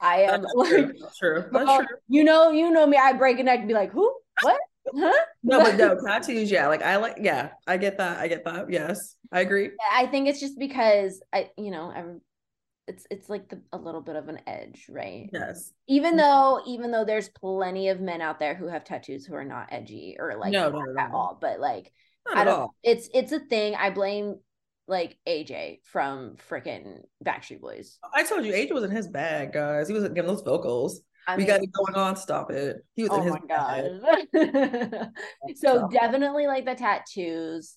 [0.00, 0.92] I am that's like, true.
[0.98, 1.44] That's true.
[1.52, 1.96] That's true.
[2.08, 2.96] You know, you know me.
[2.96, 4.10] I break a neck and be like, who?
[4.40, 4.60] What?
[4.96, 5.12] Huh?
[5.42, 6.50] no, but no tattoos.
[6.50, 7.18] Yeah, like I like.
[7.20, 8.18] Yeah, I get that.
[8.18, 8.70] I get that.
[8.70, 9.72] Yes, I agree.
[9.92, 12.22] I think it's just because I, you know, I'm.
[12.90, 15.30] It's it's like the, a little bit of an edge, right?
[15.32, 15.72] Yes.
[15.86, 19.44] Even though even though there's plenty of men out there who have tattoos who are
[19.44, 21.92] not edgy or like no, no, at all, but like
[22.26, 22.60] not I at don't.
[22.60, 22.74] all.
[22.82, 23.76] It's it's a thing.
[23.76, 24.40] I blame
[24.88, 27.96] like AJ from freaking Backstreet Boys.
[28.12, 29.86] I told you, AJ was in his bag, guys.
[29.86, 31.00] He wasn't giving those vocals.
[31.28, 32.16] I we got it going on.
[32.16, 32.84] Stop it.
[32.94, 34.00] He was oh in his bag.
[34.32, 35.10] god.
[35.54, 37.76] so definitely like the tattoos,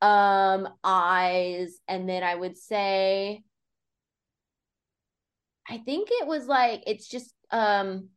[0.00, 3.42] um, eyes, and then I would say
[5.68, 8.08] I think it was like it's just um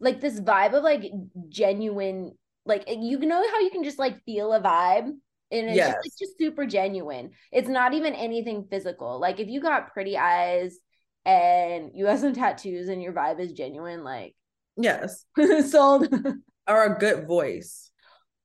[0.00, 1.04] like this vibe of like
[1.48, 2.32] genuine
[2.66, 5.92] like you know how you can just like feel a vibe and it's Yes.
[5.92, 7.32] just, like, just super genuine.
[7.52, 9.20] It's not even anything physical.
[9.20, 10.78] Like if you got pretty eyes
[11.26, 14.34] and you have some tattoos and your vibe is genuine, like
[14.76, 15.26] Yes.
[15.68, 16.08] sold.
[16.68, 17.90] Or a good voice.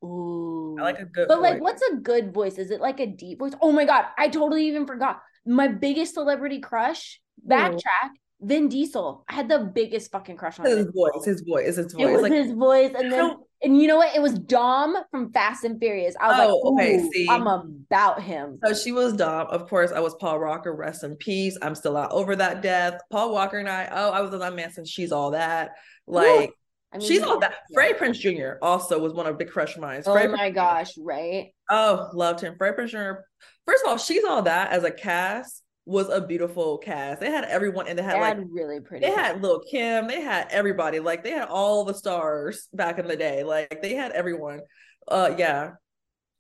[0.04, 0.76] Ooh.
[0.80, 2.58] I like a good But like, what's a good voice?
[2.58, 3.54] Is it like a deep voice?
[3.62, 5.22] Oh my god, I totally even forgot.
[5.46, 7.22] My biggest celebrity crush.
[7.48, 8.10] Backtrack.
[8.42, 9.26] Vin Diesel.
[9.28, 10.92] I had the biggest fucking crush on his him.
[10.94, 12.02] voice, his voice, his voice.
[12.08, 14.16] It was Like his voice, and then and you know what?
[14.16, 16.16] It was Dom from Fast and Furious.
[16.22, 17.28] I was Oh, like, okay, see.
[17.28, 18.60] I'm about him.
[18.64, 19.48] so she was Dom.
[19.48, 20.76] Of course, I was Paul Walker.
[20.76, 21.58] Rest in peace.
[21.64, 23.02] I'm still not over that death.
[23.12, 23.90] Paul Walker and I.
[23.92, 25.72] Oh, I was with that man since she's all that.
[26.06, 26.52] Like
[26.94, 27.56] I mean, she's all that.
[27.72, 27.74] yeah.
[27.74, 28.58] Freddie Prinze Jr.
[28.62, 30.04] also was one of big crush of mine.
[30.06, 31.48] Oh Freddie my Prinze- gosh, right?
[31.72, 32.54] Oh, loved him.
[32.58, 33.22] Freddie Prinze Jr.
[33.66, 37.22] First of all, she's all that as a cast was a beautiful cast.
[37.22, 39.06] They had everyone, and they They had like had really pretty.
[39.06, 39.42] they had.
[39.42, 43.44] Lil Kim, they had everybody, like they had all the stars back in the day.
[43.44, 44.60] Like they had everyone.
[45.08, 45.72] Uh yeah.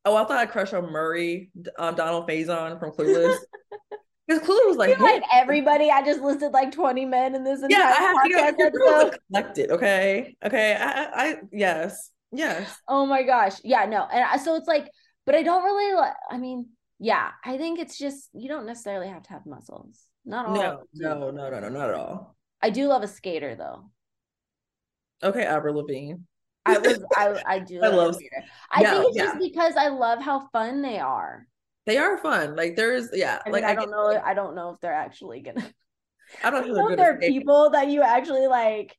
[0.05, 3.37] Oh, I thought I crushed on Murray, um, Donald Faison from Clueless.
[4.27, 5.89] Because Clueless was like, like everybody.
[5.89, 8.73] I just listed like 20 men in this entire yeah, I have to podcast get
[8.73, 10.35] you're collected, okay?
[10.43, 10.75] Okay.
[10.75, 12.77] I, I, I yes, yes.
[12.89, 13.53] Oh my gosh.
[13.63, 14.05] Yeah, no.
[14.11, 14.91] And I, so it's like,
[15.25, 16.65] but I don't really like, I mean,
[16.99, 20.01] yeah, I think it's just, you don't necessarily have to have muscles.
[20.25, 20.55] Not all.
[20.55, 22.35] No, no, no, no, no, not at all.
[22.61, 23.89] I do love a skater though.
[25.23, 26.15] Okay, Avril Lavigne.
[26.65, 28.43] I was, I, I do I love, skater.
[28.71, 29.23] I think it's yeah.
[29.25, 31.47] just because I love how fun they are.
[31.85, 32.55] They are fun.
[32.55, 33.39] Like there's, yeah.
[33.45, 34.21] I mean, like I, I, don't get- know.
[34.25, 35.65] I don't know if they're actually gonna.
[36.43, 36.89] I don't know.
[36.89, 37.39] if there they're are good at skating.
[37.39, 38.97] people that you actually like,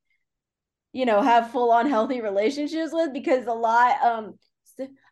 [0.94, 4.38] you know, have full on healthy relationships with because a lot, um,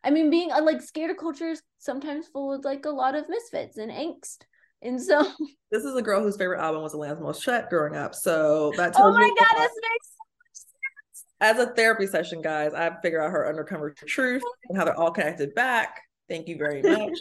[0.03, 3.29] I mean, being uh, like skater culture is sometimes full with like a lot of
[3.29, 4.39] misfits and angst.
[4.83, 5.21] And so,
[5.71, 8.15] This is a girl whose favorite album was Alanis Morissette growing up.
[8.15, 10.11] So that oh tells my God, this makes
[11.41, 15.11] as a therapy session, guys, I figure out her undercover truth and how they're all
[15.11, 16.01] connected back.
[16.29, 17.19] Thank you very much.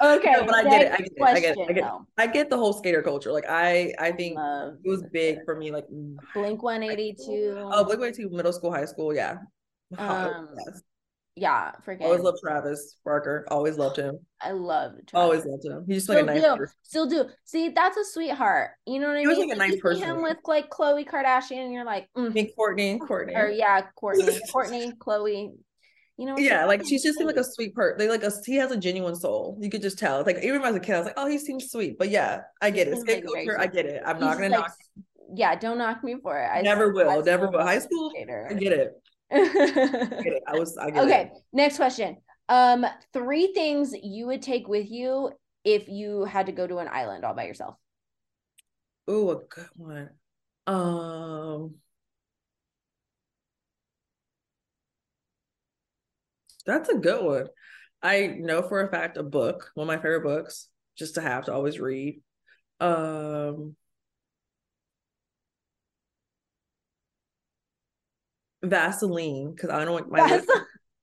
[0.00, 0.32] okay.
[0.32, 0.92] No, but I get it.
[0.92, 1.22] I get it.
[1.22, 1.68] I get it.
[1.68, 1.90] I get it.
[2.18, 3.32] I get the whole skater culture.
[3.32, 5.72] Like I, I think Love it was big for me.
[5.72, 5.86] Like
[6.34, 7.54] Blink 182.
[7.56, 9.38] oh, Blink One Eighty Two, middle school, high school, yeah.
[9.98, 10.82] Um, Yes.
[11.36, 12.02] Yeah, freaking.
[12.02, 13.46] Always loved Travis Barker.
[13.50, 14.18] Always loved him.
[14.40, 15.12] I love Travis.
[15.14, 15.84] Always loved him.
[15.86, 16.56] He's just like Still a nice do.
[16.56, 16.74] person.
[16.82, 17.24] Still do.
[17.44, 18.70] See, that's a sweetheart.
[18.86, 19.48] You know what I He was mean?
[19.48, 20.02] like a nice you see person.
[20.04, 23.34] him with like Khloe Kardashian, and you're like, mm, I mean, Courtney, Courtney.
[23.34, 25.52] or yeah, Courtney, Courtney, Chloe.
[26.18, 27.74] You know, Yeah, like she's just like a sweet.
[27.74, 27.98] person.
[27.98, 29.58] They like a he has a genuine soul.
[29.60, 30.22] You could just tell.
[30.24, 31.98] Like even as a kid, I was like, oh, he seems sweet.
[31.98, 32.98] But yeah, I get it.
[33.00, 34.02] Skate like culture, I get it.
[34.06, 34.72] I'm He's not gonna like, knock.
[35.34, 36.46] Yeah, don't knock me for it.
[36.46, 37.60] I Never will, never will.
[37.62, 38.12] High school.
[38.16, 38.92] I get it.
[39.32, 40.40] I.
[40.46, 40.76] I was.
[40.78, 41.42] I okay, it.
[41.52, 42.16] next question.
[42.48, 45.32] Um, three things you would take with you
[45.64, 47.74] if you had to go to an island all by yourself.
[49.10, 50.10] Ooh, a good one.
[50.66, 51.74] Um,
[56.64, 57.46] that's a good one.
[58.02, 61.46] I know for a fact a book, one of my favorite books, just to have
[61.46, 62.20] to always read.
[62.80, 63.76] Um,
[68.62, 70.48] Vaseline, because I don't want my lips,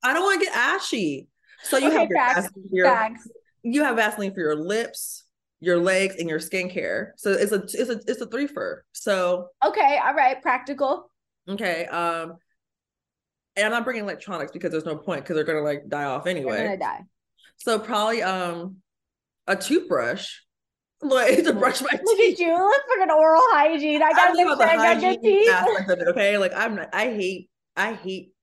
[0.04, 1.28] I don't want to get ashy.
[1.64, 3.28] So you Okay, have your facts, Vaseline for your, Facts.
[3.64, 5.24] you have Vaseline for your lips,
[5.62, 7.12] your legs, and your skincare.
[7.18, 8.84] So it's a it's a it's a three for.
[8.92, 11.10] So Okay, all right, practical.
[11.48, 11.86] Okay.
[11.86, 12.36] Um,
[13.56, 16.28] and I'm not bringing electronics because there's no point because they're gonna like die off
[16.28, 16.64] anyway.
[16.64, 17.02] gonna die.
[17.58, 18.78] So probably um
[19.48, 20.28] a toothbrush,
[21.04, 22.34] like to brush my Look teeth.
[22.34, 22.58] at you.
[22.58, 24.02] Look for an oral hygiene.
[24.02, 25.50] I gotta make about sure the I got good hygiene teeth.
[25.50, 26.08] aspect of it.
[26.10, 26.90] Okay, like I'm not.
[26.94, 27.50] I hate.
[27.76, 28.34] I hate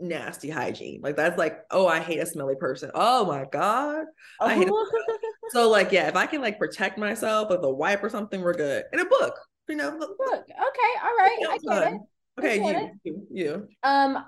[0.00, 1.00] nasty hygiene.
[1.02, 2.90] Like that's like, oh, I hate a smelly person.
[2.94, 4.06] Oh my god,
[4.40, 4.68] I hate.
[4.70, 4.90] Oh.
[5.50, 8.54] so like, yeah, if I can like protect myself with a wipe or something, we're
[8.54, 8.84] good.
[8.92, 9.96] In a book, you know.
[9.98, 12.00] Look, okay, all right, I get it.
[12.38, 13.68] Okay, you, you, you.
[13.82, 14.24] Um,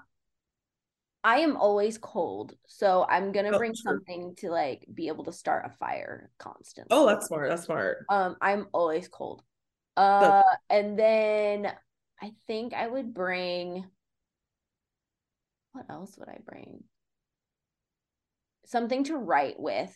[1.28, 3.92] I am always cold, so I'm gonna Oh, bring sure.
[3.92, 6.96] something to like be able to start a fire constantly.
[6.96, 7.50] Oh, that's smart.
[7.50, 8.06] That's smart.
[8.08, 9.42] Um, I'm always cold.
[9.94, 11.70] Uh, and then
[12.22, 13.84] I think I would bring.
[15.72, 16.84] What else would I bring?
[18.64, 19.94] Something to write with,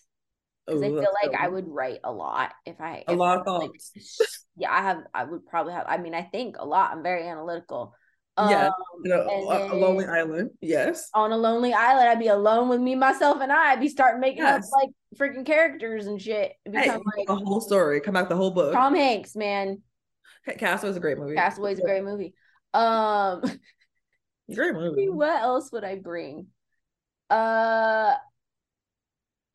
[0.66, 3.04] because I feel like I would write a lot if I.
[3.08, 3.70] a if lot of I, like,
[4.54, 4.98] yeah, I have.
[5.14, 5.86] I would probably have.
[5.88, 6.92] I mean, I think a lot.
[6.92, 7.94] I'm very analytical.
[8.38, 8.72] Yeah, Um,
[9.04, 10.50] and a, a lonely island.
[10.60, 11.10] Yes.
[11.14, 12.08] on a lonely island.
[12.08, 13.72] I'd be alone with me, myself, and I.
[13.72, 14.64] I'd be starting making Yes.
[14.72, 16.52] up like freaking characters and shit.
[16.64, 18.00] It'd Hey, like a whole story.
[18.00, 18.72] Come out the whole book.
[18.72, 19.82] Tom Hanks, man.
[20.58, 21.34] Castaway is a great movie.
[21.34, 22.34] Castaway's a great movie.
[22.74, 23.42] Um,
[24.52, 25.08] Great movie.
[25.08, 26.46] what else would I bring?
[27.30, 28.14] Uh,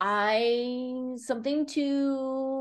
[0.00, 2.57] I something to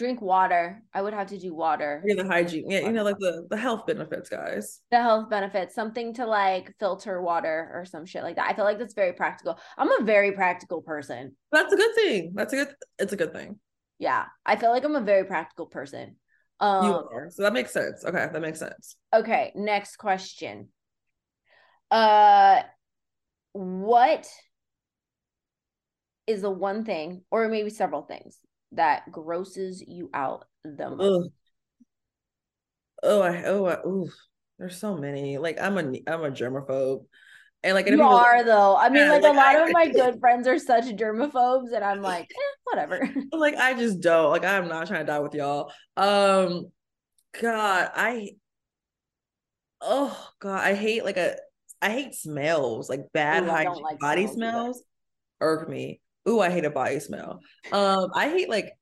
[0.00, 0.82] drink water.
[0.94, 2.02] I would have to do water.
[2.06, 2.70] Yeah, the hygiene.
[2.70, 4.80] Yeah, you know, like the the health benefits, guys.
[4.90, 8.48] The health benefits, something to like filter water or some shit like that.
[8.50, 9.60] I feel like that's very practical.
[9.76, 11.36] I'm a very practical person.
[11.52, 12.32] That's a good thing.
[12.34, 12.74] That's a good.
[12.98, 13.60] It's a good thing.
[13.98, 16.16] Yeah, I feel like I'm a very practical person.
[16.62, 17.28] You Um, are.
[17.30, 18.02] So that makes sense.
[18.04, 18.96] Okay, that makes sense.
[19.14, 20.68] okay, next question.
[21.90, 22.62] Uh,
[23.52, 24.26] what
[26.26, 28.38] is the one thing, or maybe several things,
[28.72, 31.24] that grosses you out the most?
[31.24, 31.32] Ugh.
[33.02, 34.08] Oh, I oh, I, ooh.
[34.58, 35.38] There's so many.
[35.38, 37.06] Like I'm a I'm a germaphobe,
[37.62, 38.76] and like and You are though.
[38.76, 41.72] I mean, Yeah, like, like, a lot I- of my good friends are such germaphobes,
[41.74, 43.00] and I'm like, eh, whatever.
[43.32, 44.30] like I just don't.
[44.30, 45.72] Like I'm not trying to die with y'all.
[45.96, 46.70] Um,
[47.40, 48.32] God, I.
[49.80, 51.36] Oh God, I hate like a.
[51.82, 54.52] I hate smells like bad Ooh, hygiene like body smells either.
[54.52, 54.82] smells.
[55.40, 56.00] Irk me.
[56.30, 57.40] Ooh, I hate a body smell.
[57.72, 58.72] Um, I hate like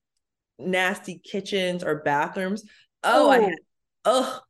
[0.58, 2.64] nasty kitchens or bathrooms.
[3.02, 3.46] Oh, I Ooh.
[3.46, 3.58] hate.
[4.04, 4.40] Oh,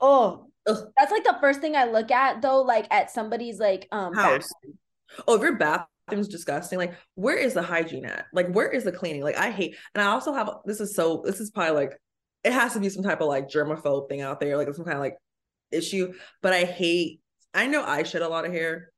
[0.00, 0.84] Oh, Ugh.
[0.96, 4.52] that's like the first thing I look at though, like at somebody's like um House.
[4.52, 4.78] bathroom.
[5.26, 8.26] oh, if your bathroom's disgusting, like where is the hygiene at?
[8.32, 9.22] Like where is the cleaning?
[9.22, 11.98] Like I hate, and I also have this is so this is probably like
[12.44, 14.96] it has to be some type of like germaphobe thing out there, like some kind
[14.96, 15.16] of like
[15.72, 16.12] issue.
[16.42, 17.20] But I hate.
[17.54, 18.90] I know I shed a lot of hair.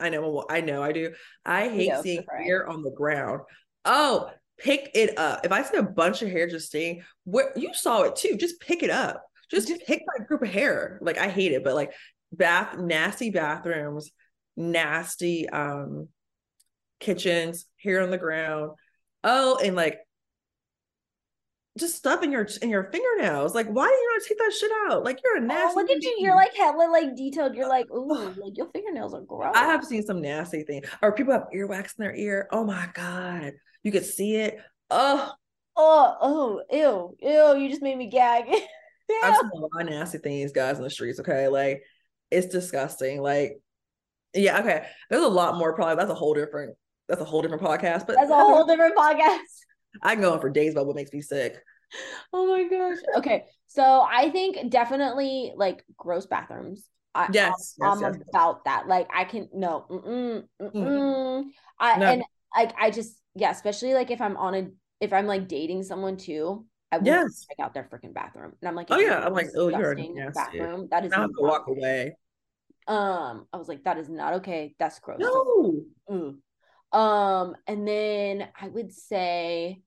[0.00, 0.44] I know.
[0.48, 1.12] I know I do.
[1.44, 2.44] I hate Yeah, seeing right.
[2.44, 3.40] hair on the ground.
[3.84, 5.44] Oh, pick it up.
[5.44, 8.60] If I see a bunch of hair just staying, where you saw it too, just
[8.60, 9.24] pick it up.
[9.50, 10.98] Just pick that group of hair.
[11.00, 11.92] Like I hate it, but like
[12.32, 14.10] bath nasty bathrooms,
[14.56, 16.08] nasty um
[17.00, 18.72] kitchens, hair on the ground.
[19.24, 19.98] Oh, and like
[21.78, 23.54] just stuff in your in your fingernails.
[23.54, 25.04] Like, why do you not take that shit out?
[25.04, 25.72] Like you're a oh, nasty.
[25.78, 26.16] Oh, look at you.
[26.18, 27.54] You're like hella like detailed.
[27.54, 29.54] You're like, ooh, like your fingernails are gross.
[29.56, 30.86] I have seen some nasty things.
[31.02, 32.48] Or people have earwax in their ear.
[32.52, 33.54] Oh my god.
[33.82, 34.58] You could see it.
[34.90, 35.32] Oh,
[35.80, 38.46] Oh, oh, ew, ew, you just made me gag.
[39.22, 41.20] I've seen a lot of nasty things, guys, in the streets.
[41.20, 41.46] Okay.
[41.46, 41.84] Like
[42.32, 43.22] it's disgusting.
[43.22, 43.60] Like,
[44.34, 44.86] yeah, okay.
[45.08, 45.94] There's a lot more probably.
[45.94, 46.76] That's a whole different
[47.08, 48.06] that's a whole different podcast.
[48.06, 49.38] But That's a whole different podcast.
[50.02, 51.62] I can go on for days about what makes me sick.
[52.32, 52.98] Oh my gosh.
[53.16, 53.44] Okay.
[53.66, 56.88] So I think definitely like gross bathrooms.
[57.14, 57.74] I, Yes.
[57.80, 58.28] I'm, yes, I'm yes, yes.
[58.28, 58.86] about that.
[58.86, 59.86] Like I can no.
[59.90, 60.74] Mm-mm, mm-mm.
[60.74, 61.44] Mm.
[61.80, 62.06] I No.
[62.12, 62.22] and
[62.54, 64.68] like I just yeah, especially like if I'm on a
[65.00, 67.46] if I'm like dating someone too, I will Yes.
[67.48, 68.52] check out their freaking bathroom.
[68.60, 69.24] And I'm like, Oh, yeah.
[69.24, 70.58] I'm like, oh, you're disgusting nasty.
[70.58, 70.88] bathroom.
[70.90, 72.16] That is I have to not walk away.
[72.86, 74.74] Um, I was like, that is not okay.
[74.78, 75.20] That's gross.
[75.20, 75.82] No.
[76.10, 76.36] Mm.
[76.92, 79.82] Um, and then I would say,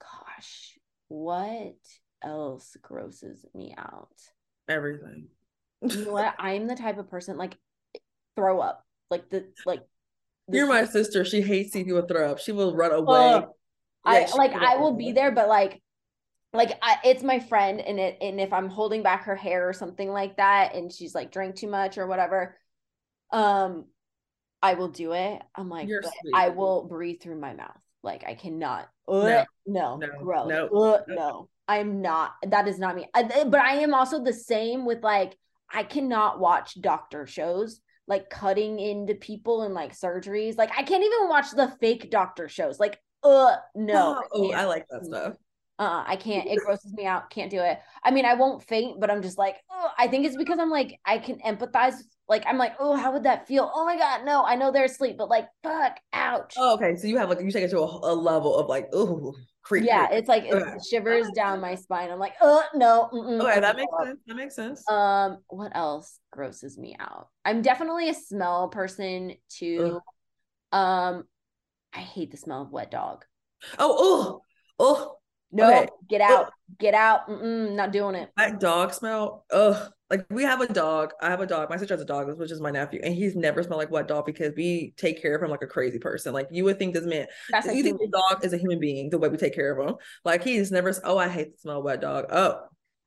[0.00, 1.76] gosh, what
[2.22, 4.16] else grosses me out?
[4.68, 5.28] Everything.
[5.82, 6.34] You know what?
[6.38, 7.56] I'm the type of person like
[8.34, 8.84] throw up.
[9.10, 9.82] Like the like
[10.48, 11.24] the You're my sister.
[11.24, 12.38] She hates seeing people throw up.
[12.38, 13.34] She will run away.
[13.34, 13.48] Ugh.
[14.04, 15.12] I like I will be away.
[15.12, 15.82] there, but like
[16.52, 19.72] like I, it's my friend and it and if I'm holding back her hair or
[19.72, 22.56] something like that and she's like drank too much or whatever,
[23.32, 23.86] um
[24.62, 25.42] I will do it.
[25.54, 25.88] I'm like.
[26.34, 27.76] I will breathe through my mouth.
[28.02, 28.88] Like I cannot.
[29.08, 29.44] No.
[29.66, 30.08] No, No.
[30.22, 30.48] gross.
[30.48, 30.66] No.
[30.68, 31.14] Ugh, No.
[31.14, 32.32] no, I'm not.
[32.46, 33.08] That is not me.
[33.14, 35.36] I- but I am also the same with like
[35.72, 40.56] I cannot watch doctor shows like cutting into people and like surgeries.
[40.56, 42.78] Like I can't even watch the fake doctor shows.
[42.78, 44.22] Like, uh, no.
[44.32, 44.52] Oh, oh.
[44.52, 45.34] I like that stuff.
[45.78, 46.48] Uh, I can't.
[46.48, 47.28] It grosses me out.
[47.28, 47.78] Can't do it.
[48.02, 50.70] I mean, I won't faint, but I'm just like, oh, I think it's because I'm
[50.70, 51.96] like, I can empathize.
[52.28, 53.70] Like, I'm like, oh, how would that feel?
[53.74, 56.54] Oh my god, no, I know they're asleep, but like, fuck, ouch.
[56.56, 56.96] Oh, okay.
[56.96, 59.84] So you have like you take it to a, a level of like, oh, creep.
[59.84, 60.76] Yeah, it's like okay.
[60.76, 62.10] it shivers down my spine.
[62.10, 63.10] I'm like, oh no.
[63.12, 64.20] Okay, that makes sense.
[64.26, 64.90] That makes sense.
[64.90, 67.28] Um, what else grosses me out?
[67.44, 70.00] I'm definitely a smell person too.
[70.72, 70.78] Ugh.
[70.78, 71.24] Um,
[71.92, 73.24] I hate the smell of wet dog.
[73.78, 74.40] Oh, oh,
[74.78, 75.15] oh.
[75.52, 75.88] No, okay.
[76.08, 77.28] get out, get out.
[77.28, 78.30] Mm-mm, not doing it.
[78.36, 79.44] That dog smell.
[79.52, 79.92] Ugh.
[80.08, 81.12] Like we have a dog.
[81.20, 81.68] I have a dog.
[81.68, 84.06] My sister has a dog, which is my nephew, and he's never smelled like wet
[84.06, 86.32] dog because we take care of him like a crazy person.
[86.32, 89.10] Like you would think this man, That's you think the dog is a human being
[89.10, 89.96] the way we take care of him.
[90.24, 90.92] Like he's never.
[91.02, 92.26] Oh, I hate the smell of wet dog.
[92.30, 92.60] Oh,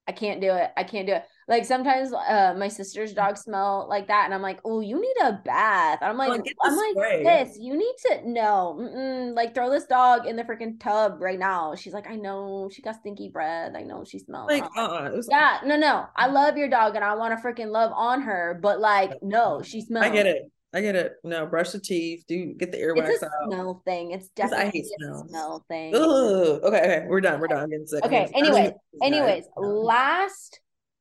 [0.10, 0.72] I can't do it.
[0.76, 1.24] I can't do it.
[1.50, 5.16] Like sometimes uh my sister's dog smell like that, and I'm like, oh, you need
[5.24, 5.98] a bath.
[6.02, 7.24] I'm like, like I'm spray.
[7.24, 7.58] like this.
[7.60, 11.74] You need to no, like throw this dog in the freaking tub right now.
[11.74, 13.74] She's like, I know she got stinky breath.
[13.76, 14.52] I know she smells.
[14.52, 16.06] Like, uh, was- yeah, no, no.
[16.16, 19.64] I love your dog, and I want to freaking love on her, but like, no,
[19.64, 20.06] she smells.
[20.06, 20.52] I get it.
[20.72, 21.14] I get it.
[21.24, 22.26] No, brush the teeth.
[22.28, 23.32] Do get the earwax it's a out.
[23.52, 24.12] Smell thing.
[24.12, 25.96] It's definitely I hate a smell thing.
[25.96, 26.02] Ugh.
[26.02, 27.40] Okay, okay, we're done.
[27.40, 27.64] We're done.
[27.64, 28.06] I'm getting sick.
[28.06, 28.30] Okay.
[28.36, 30.60] Anyway, anyways, last,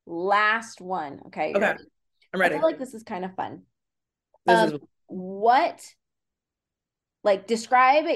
[0.09, 1.21] last one.
[1.27, 1.53] Okay.
[1.55, 1.61] Okay.
[1.61, 1.85] Ready?
[2.35, 2.55] I'm ready.
[2.55, 3.63] I feel like this is kind of fun.
[4.47, 5.83] This um, is what,
[7.23, 8.07] like, describe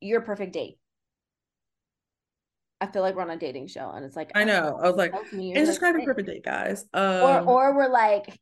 [0.00, 0.78] your perfect date.
[2.80, 4.78] I feel like we're on a dating show, and it's like I know.
[4.82, 6.84] I was like, and describe your perfect date, guys.
[6.92, 8.38] Um, or, or we're like,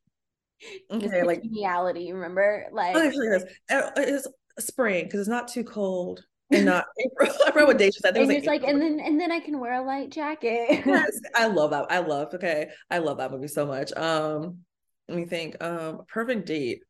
[0.90, 2.10] okay, like reality.
[2.10, 4.26] Remember, like oh, it's
[4.58, 7.30] spring because it's not too cold and not April.
[7.46, 8.16] I remember what day she said.
[8.16, 10.82] And it's like, like and then and then I can wear a light jacket.
[10.86, 11.86] yes, I love that.
[11.90, 12.32] I love.
[12.34, 13.92] Okay, I love that movie so much.
[13.92, 14.58] Um,
[15.08, 15.62] let me think.
[15.62, 16.82] Um, perfect date.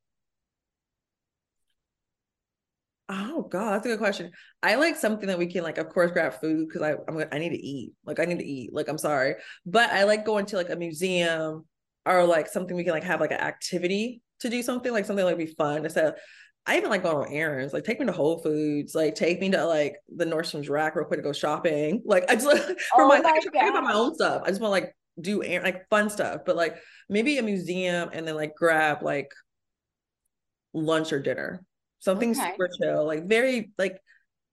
[3.09, 4.31] Oh God, that's a good question.
[4.63, 7.39] I like something that we can like, of course, grab food because I I'm I
[7.39, 7.93] need to eat.
[8.05, 8.73] Like I need to eat.
[8.73, 9.35] Like I'm sorry,
[9.67, 11.65] but I like going to like a museum
[12.07, 15.25] or like something we can like have like an activity to do something like something
[15.25, 16.15] like be fun instead of
[16.67, 17.73] I even like going on errands.
[17.73, 18.95] Like take me to Whole Foods.
[18.95, 22.03] Like take me to like the Nordstrom's rack real quick to go shopping.
[22.07, 22.61] Like I just like,
[22.95, 24.43] for oh my, my I about my own stuff.
[24.45, 26.43] I just want to like do er- like fun stuff.
[26.47, 26.77] But like
[27.09, 29.33] maybe a museum and then like grab like
[30.73, 31.65] lunch or dinner.
[31.99, 32.53] Something okay.
[32.53, 33.07] super chill.
[33.07, 33.99] Like very like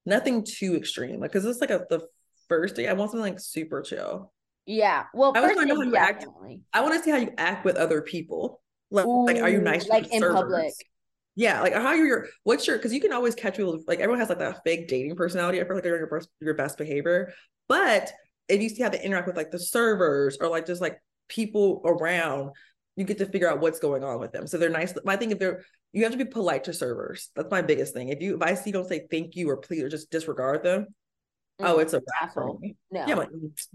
[0.06, 1.20] nothing too extreme.
[1.20, 2.08] Like because it's like a the
[2.48, 2.88] first day.
[2.88, 4.32] I want something like super chill.
[4.66, 5.06] Yeah.
[5.14, 6.26] Well, I want to know how you act.
[6.74, 8.62] I want to see how you act with other people.
[8.92, 10.74] Like, Ooh, like are you nice like in public?
[11.40, 14.20] Yeah, like how you're your what's your because you can always catch people like everyone
[14.20, 15.62] has like that fake dating personality.
[15.62, 17.32] I feel like they're your best your best behavior.
[17.70, 18.12] But
[18.50, 21.82] if you see how they interact with like the servers or like just like people
[21.86, 22.52] around,
[22.98, 24.48] you get to figure out what's going on with them.
[24.48, 24.94] So they're nice.
[25.08, 25.64] I think if they're
[25.94, 27.30] you have to be polite to servers.
[27.38, 28.10] That's my biggest thing.
[28.10, 30.88] If you if I see don't say thank you or please or just disregard them,
[31.62, 31.82] Oh, mm-hmm.
[31.82, 32.60] it's a asshole.
[32.92, 33.06] No.
[33.08, 33.30] Yeah, like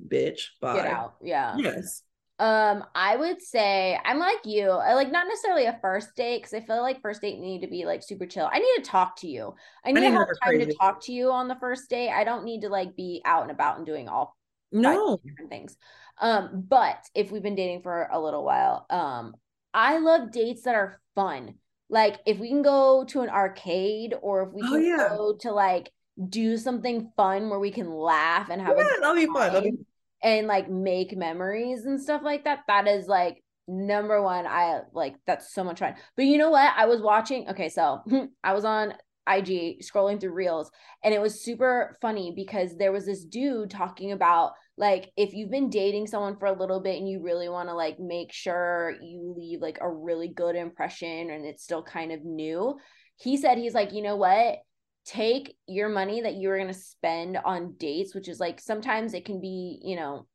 [0.06, 0.40] bitch.
[0.60, 0.76] Bye.
[0.76, 1.14] Get out.
[1.22, 1.56] Yeah.
[1.56, 2.02] Yes.
[2.40, 4.68] Um, I would say I'm like you.
[4.70, 7.68] I like not necessarily a first date because I feel like first date need to
[7.68, 8.48] be like super chill.
[8.52, 9.54] I need to talk to you.
[9.84, 12.10] I need, I need to have time to talk to you on the first date.
[12.10, 14.36] I don't need to like be out and about and doing all
[14.72, 15.76] no different things.
[16.20, 19.34] Um, but if we've been dating for a little while, um,
[19.72, 21.54] I love dates that are fun.
[21.88, 25.08] Like if we can go to an arcade or if we oh, can oh, yeah.
[25.10, 25.92] go to like
[26.28, 29.52] do something fun where we can laugh and have yeah, a that'll be fun.
[29.52, 29.86] That'll be-
[30.24, 32.60] and like make memories and stuff like that.
[32.66, 34.46] That is like number one.
[34.46, 35.94] I like that's so much fun.
[36.16, 36.72] But you know what?
[36.76, 37.48] I was watching.
[37.50, 38.00] Okay, so
[38.44, 38.94] I was on
[39.28, 40.70] IG scrolling through reels
[41.02, 45.50] and it was super funny because there was this dude talking about like if you've
[45.50, 48.94] been dating someone for a little bit and you really want to like make sure
[49.00, 52.74] you leave like a really good impression and it's still kind of new.
[53.16, 54.56] He said he's like, "You know what?
[55.04, 59.24] Take your money that you're going to spend on dates, which is like sometimes it
[59.24, 60.26] can be, you know,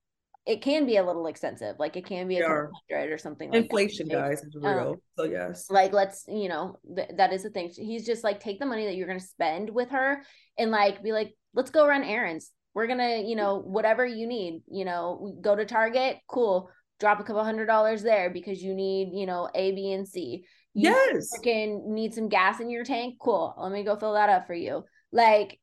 [0.46, 1.76] it can be a little expensive.
[1.80, 3.52] Like it can be a hundred or something.
[3.52, 4.16] Like Inflation, that.
[4.16, 4.90] guys, is real.
[4.90, 7.72] Um, so yes, like let's, you know, th- that is the thing.
[7.76, 10.24] He's just like take the money that you're going to spend with her
[10.58, 12.52] and like be like, let's go run errands.
[12.74, 14.62] We're gonna, you know, whatever you need.
[14.72, 16.18] You know, go to Target.
[16.28, 16.70] Cool.
[17.00, 20.46] Drop a couple hundred dollars there because you need, you know, A, B, and C
[20.74, 21.32] you yes.
[21.34, 23.16] freaking need some gas in your tank.
[23.20, 23.54] Cool.
[23.58, 24.84] Let me go fill that up for you.
[25.12, 25.60] Like,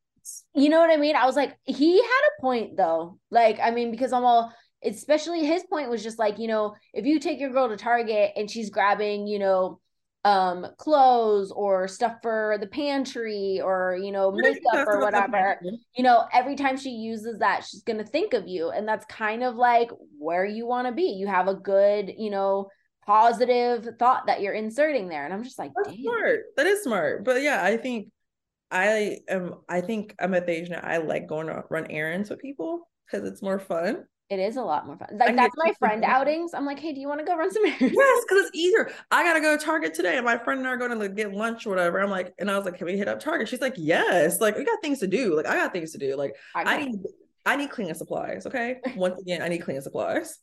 [0.55, 1.17] you know what I mean?
[1.17, 3.19] I was like, he had a point though.
[3.31, 4.53] Like, I mean, because I'm all
[4.85, 8.33] especially his point was just like, you know, if you take your girl to Target
[8.37, 9.81] and she's grabbing, you know,
[10.27, 15.57] um clothes or stuff for the pantry or you know makeup or whatever
[15.95, 19.07] you know every time she uses that she's going to think of you and that's
[19.07, 19.89] kind of like
[20.19, 22.69] where you want to be you have a good you know
[23.07, 25.25] positive thought that you're inserting there.
[25.25, 26.03] And I'm just like, That's Damn.
[26.03, 26.41] smart.
[26.57, 27.25] That is smart.
[27.25, 28.09] But yeah, I think
[28.71, 32.31] I am I think I'm at the age now I like going to run errands
[32.31, 32.89] with people.
[33.07, 34.05] because it's more fun.
[34.29, 35.09] It is a lot more fun.
[35.13, 36.53] Like that's my friend outings.
[36.53, 37.81] I'm like, hey, do you want to go run some errands?
[37.81, 38.91] Yes, because it's easier.
[39.13, 41.15] I gotta go to Target today, and my friend and I are going to like,
[41.15, 42.01] get lunch or whatever.
[42.01, 43.49] I'm like, and I was like, can we hit up Target?
[43.49, 44.41] She's like, yes.
[44.41, 45.37] Like we got things to do.
[45.37, 46.17] Like I got things to do.
[46.17, 46.97] Like I, I need
[47.47, 48.45] I need cleaning supplies.
[48.45, 48.81] Okay.
[48.97, 50.41] Once again, I need cleaning supplies.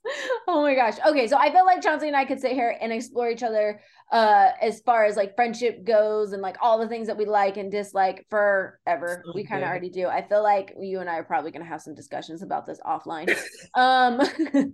[0.47, 0.95] oh my gosh.
[1.05, 1.27] Okay.
[1.27, 3.81] So I feel like Chauncey and I could sit here and explore each other
[4.11, 7.57] uh as far as like friendship goes and like all the things that we like
[7.57, 9.21] and dislike forever.
[9.25, 10.07] So we kind of already do.
[10.07, 13.29] I feel like you and I are probably gonna have some discussions about this offline.
[13.75, 14.17] um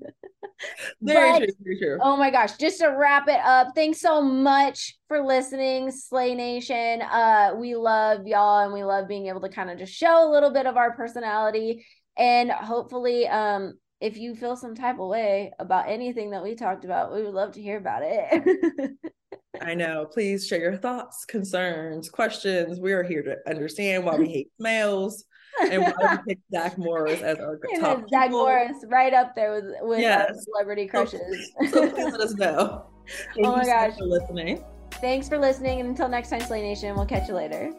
[1.02, 1.98] very but, true, very true.
[2.02, 2.58] Oh my gosh.
[2.58, 7.02] Just to wrap it up, thanks so much for listening, Slay Nation.
[7.02, 10.32] Uh we love y'all and we love being able to kind of just show a
[10.32, 11.86] little bit of our personality
[12.20, 16.86] and hopefully, um, if you feel some type of way about anything that we talked
[16.86, 18.92] about, we would love to hear about it.
[19.62, 20.06] I know.
[20.06, 22.80] Please share your thoughts, concerns, questions.
[22.80, 25.26] We are here to understand why we hate males
[25.62, 28.08] and why we pick Zach Morris as our top.
[28.10, 30.46] Zach Morris, right up there with with yes.
[30.46, 31.52] celebrity crushes.
[31.64, 32.86] So, so, please let us know.
[33.34, 34.64] Thank oh my gosh, Thanks for listening.
[35.02, 37.74] Thanks for listening, and until next time, Slay Nation, we'll catch you later.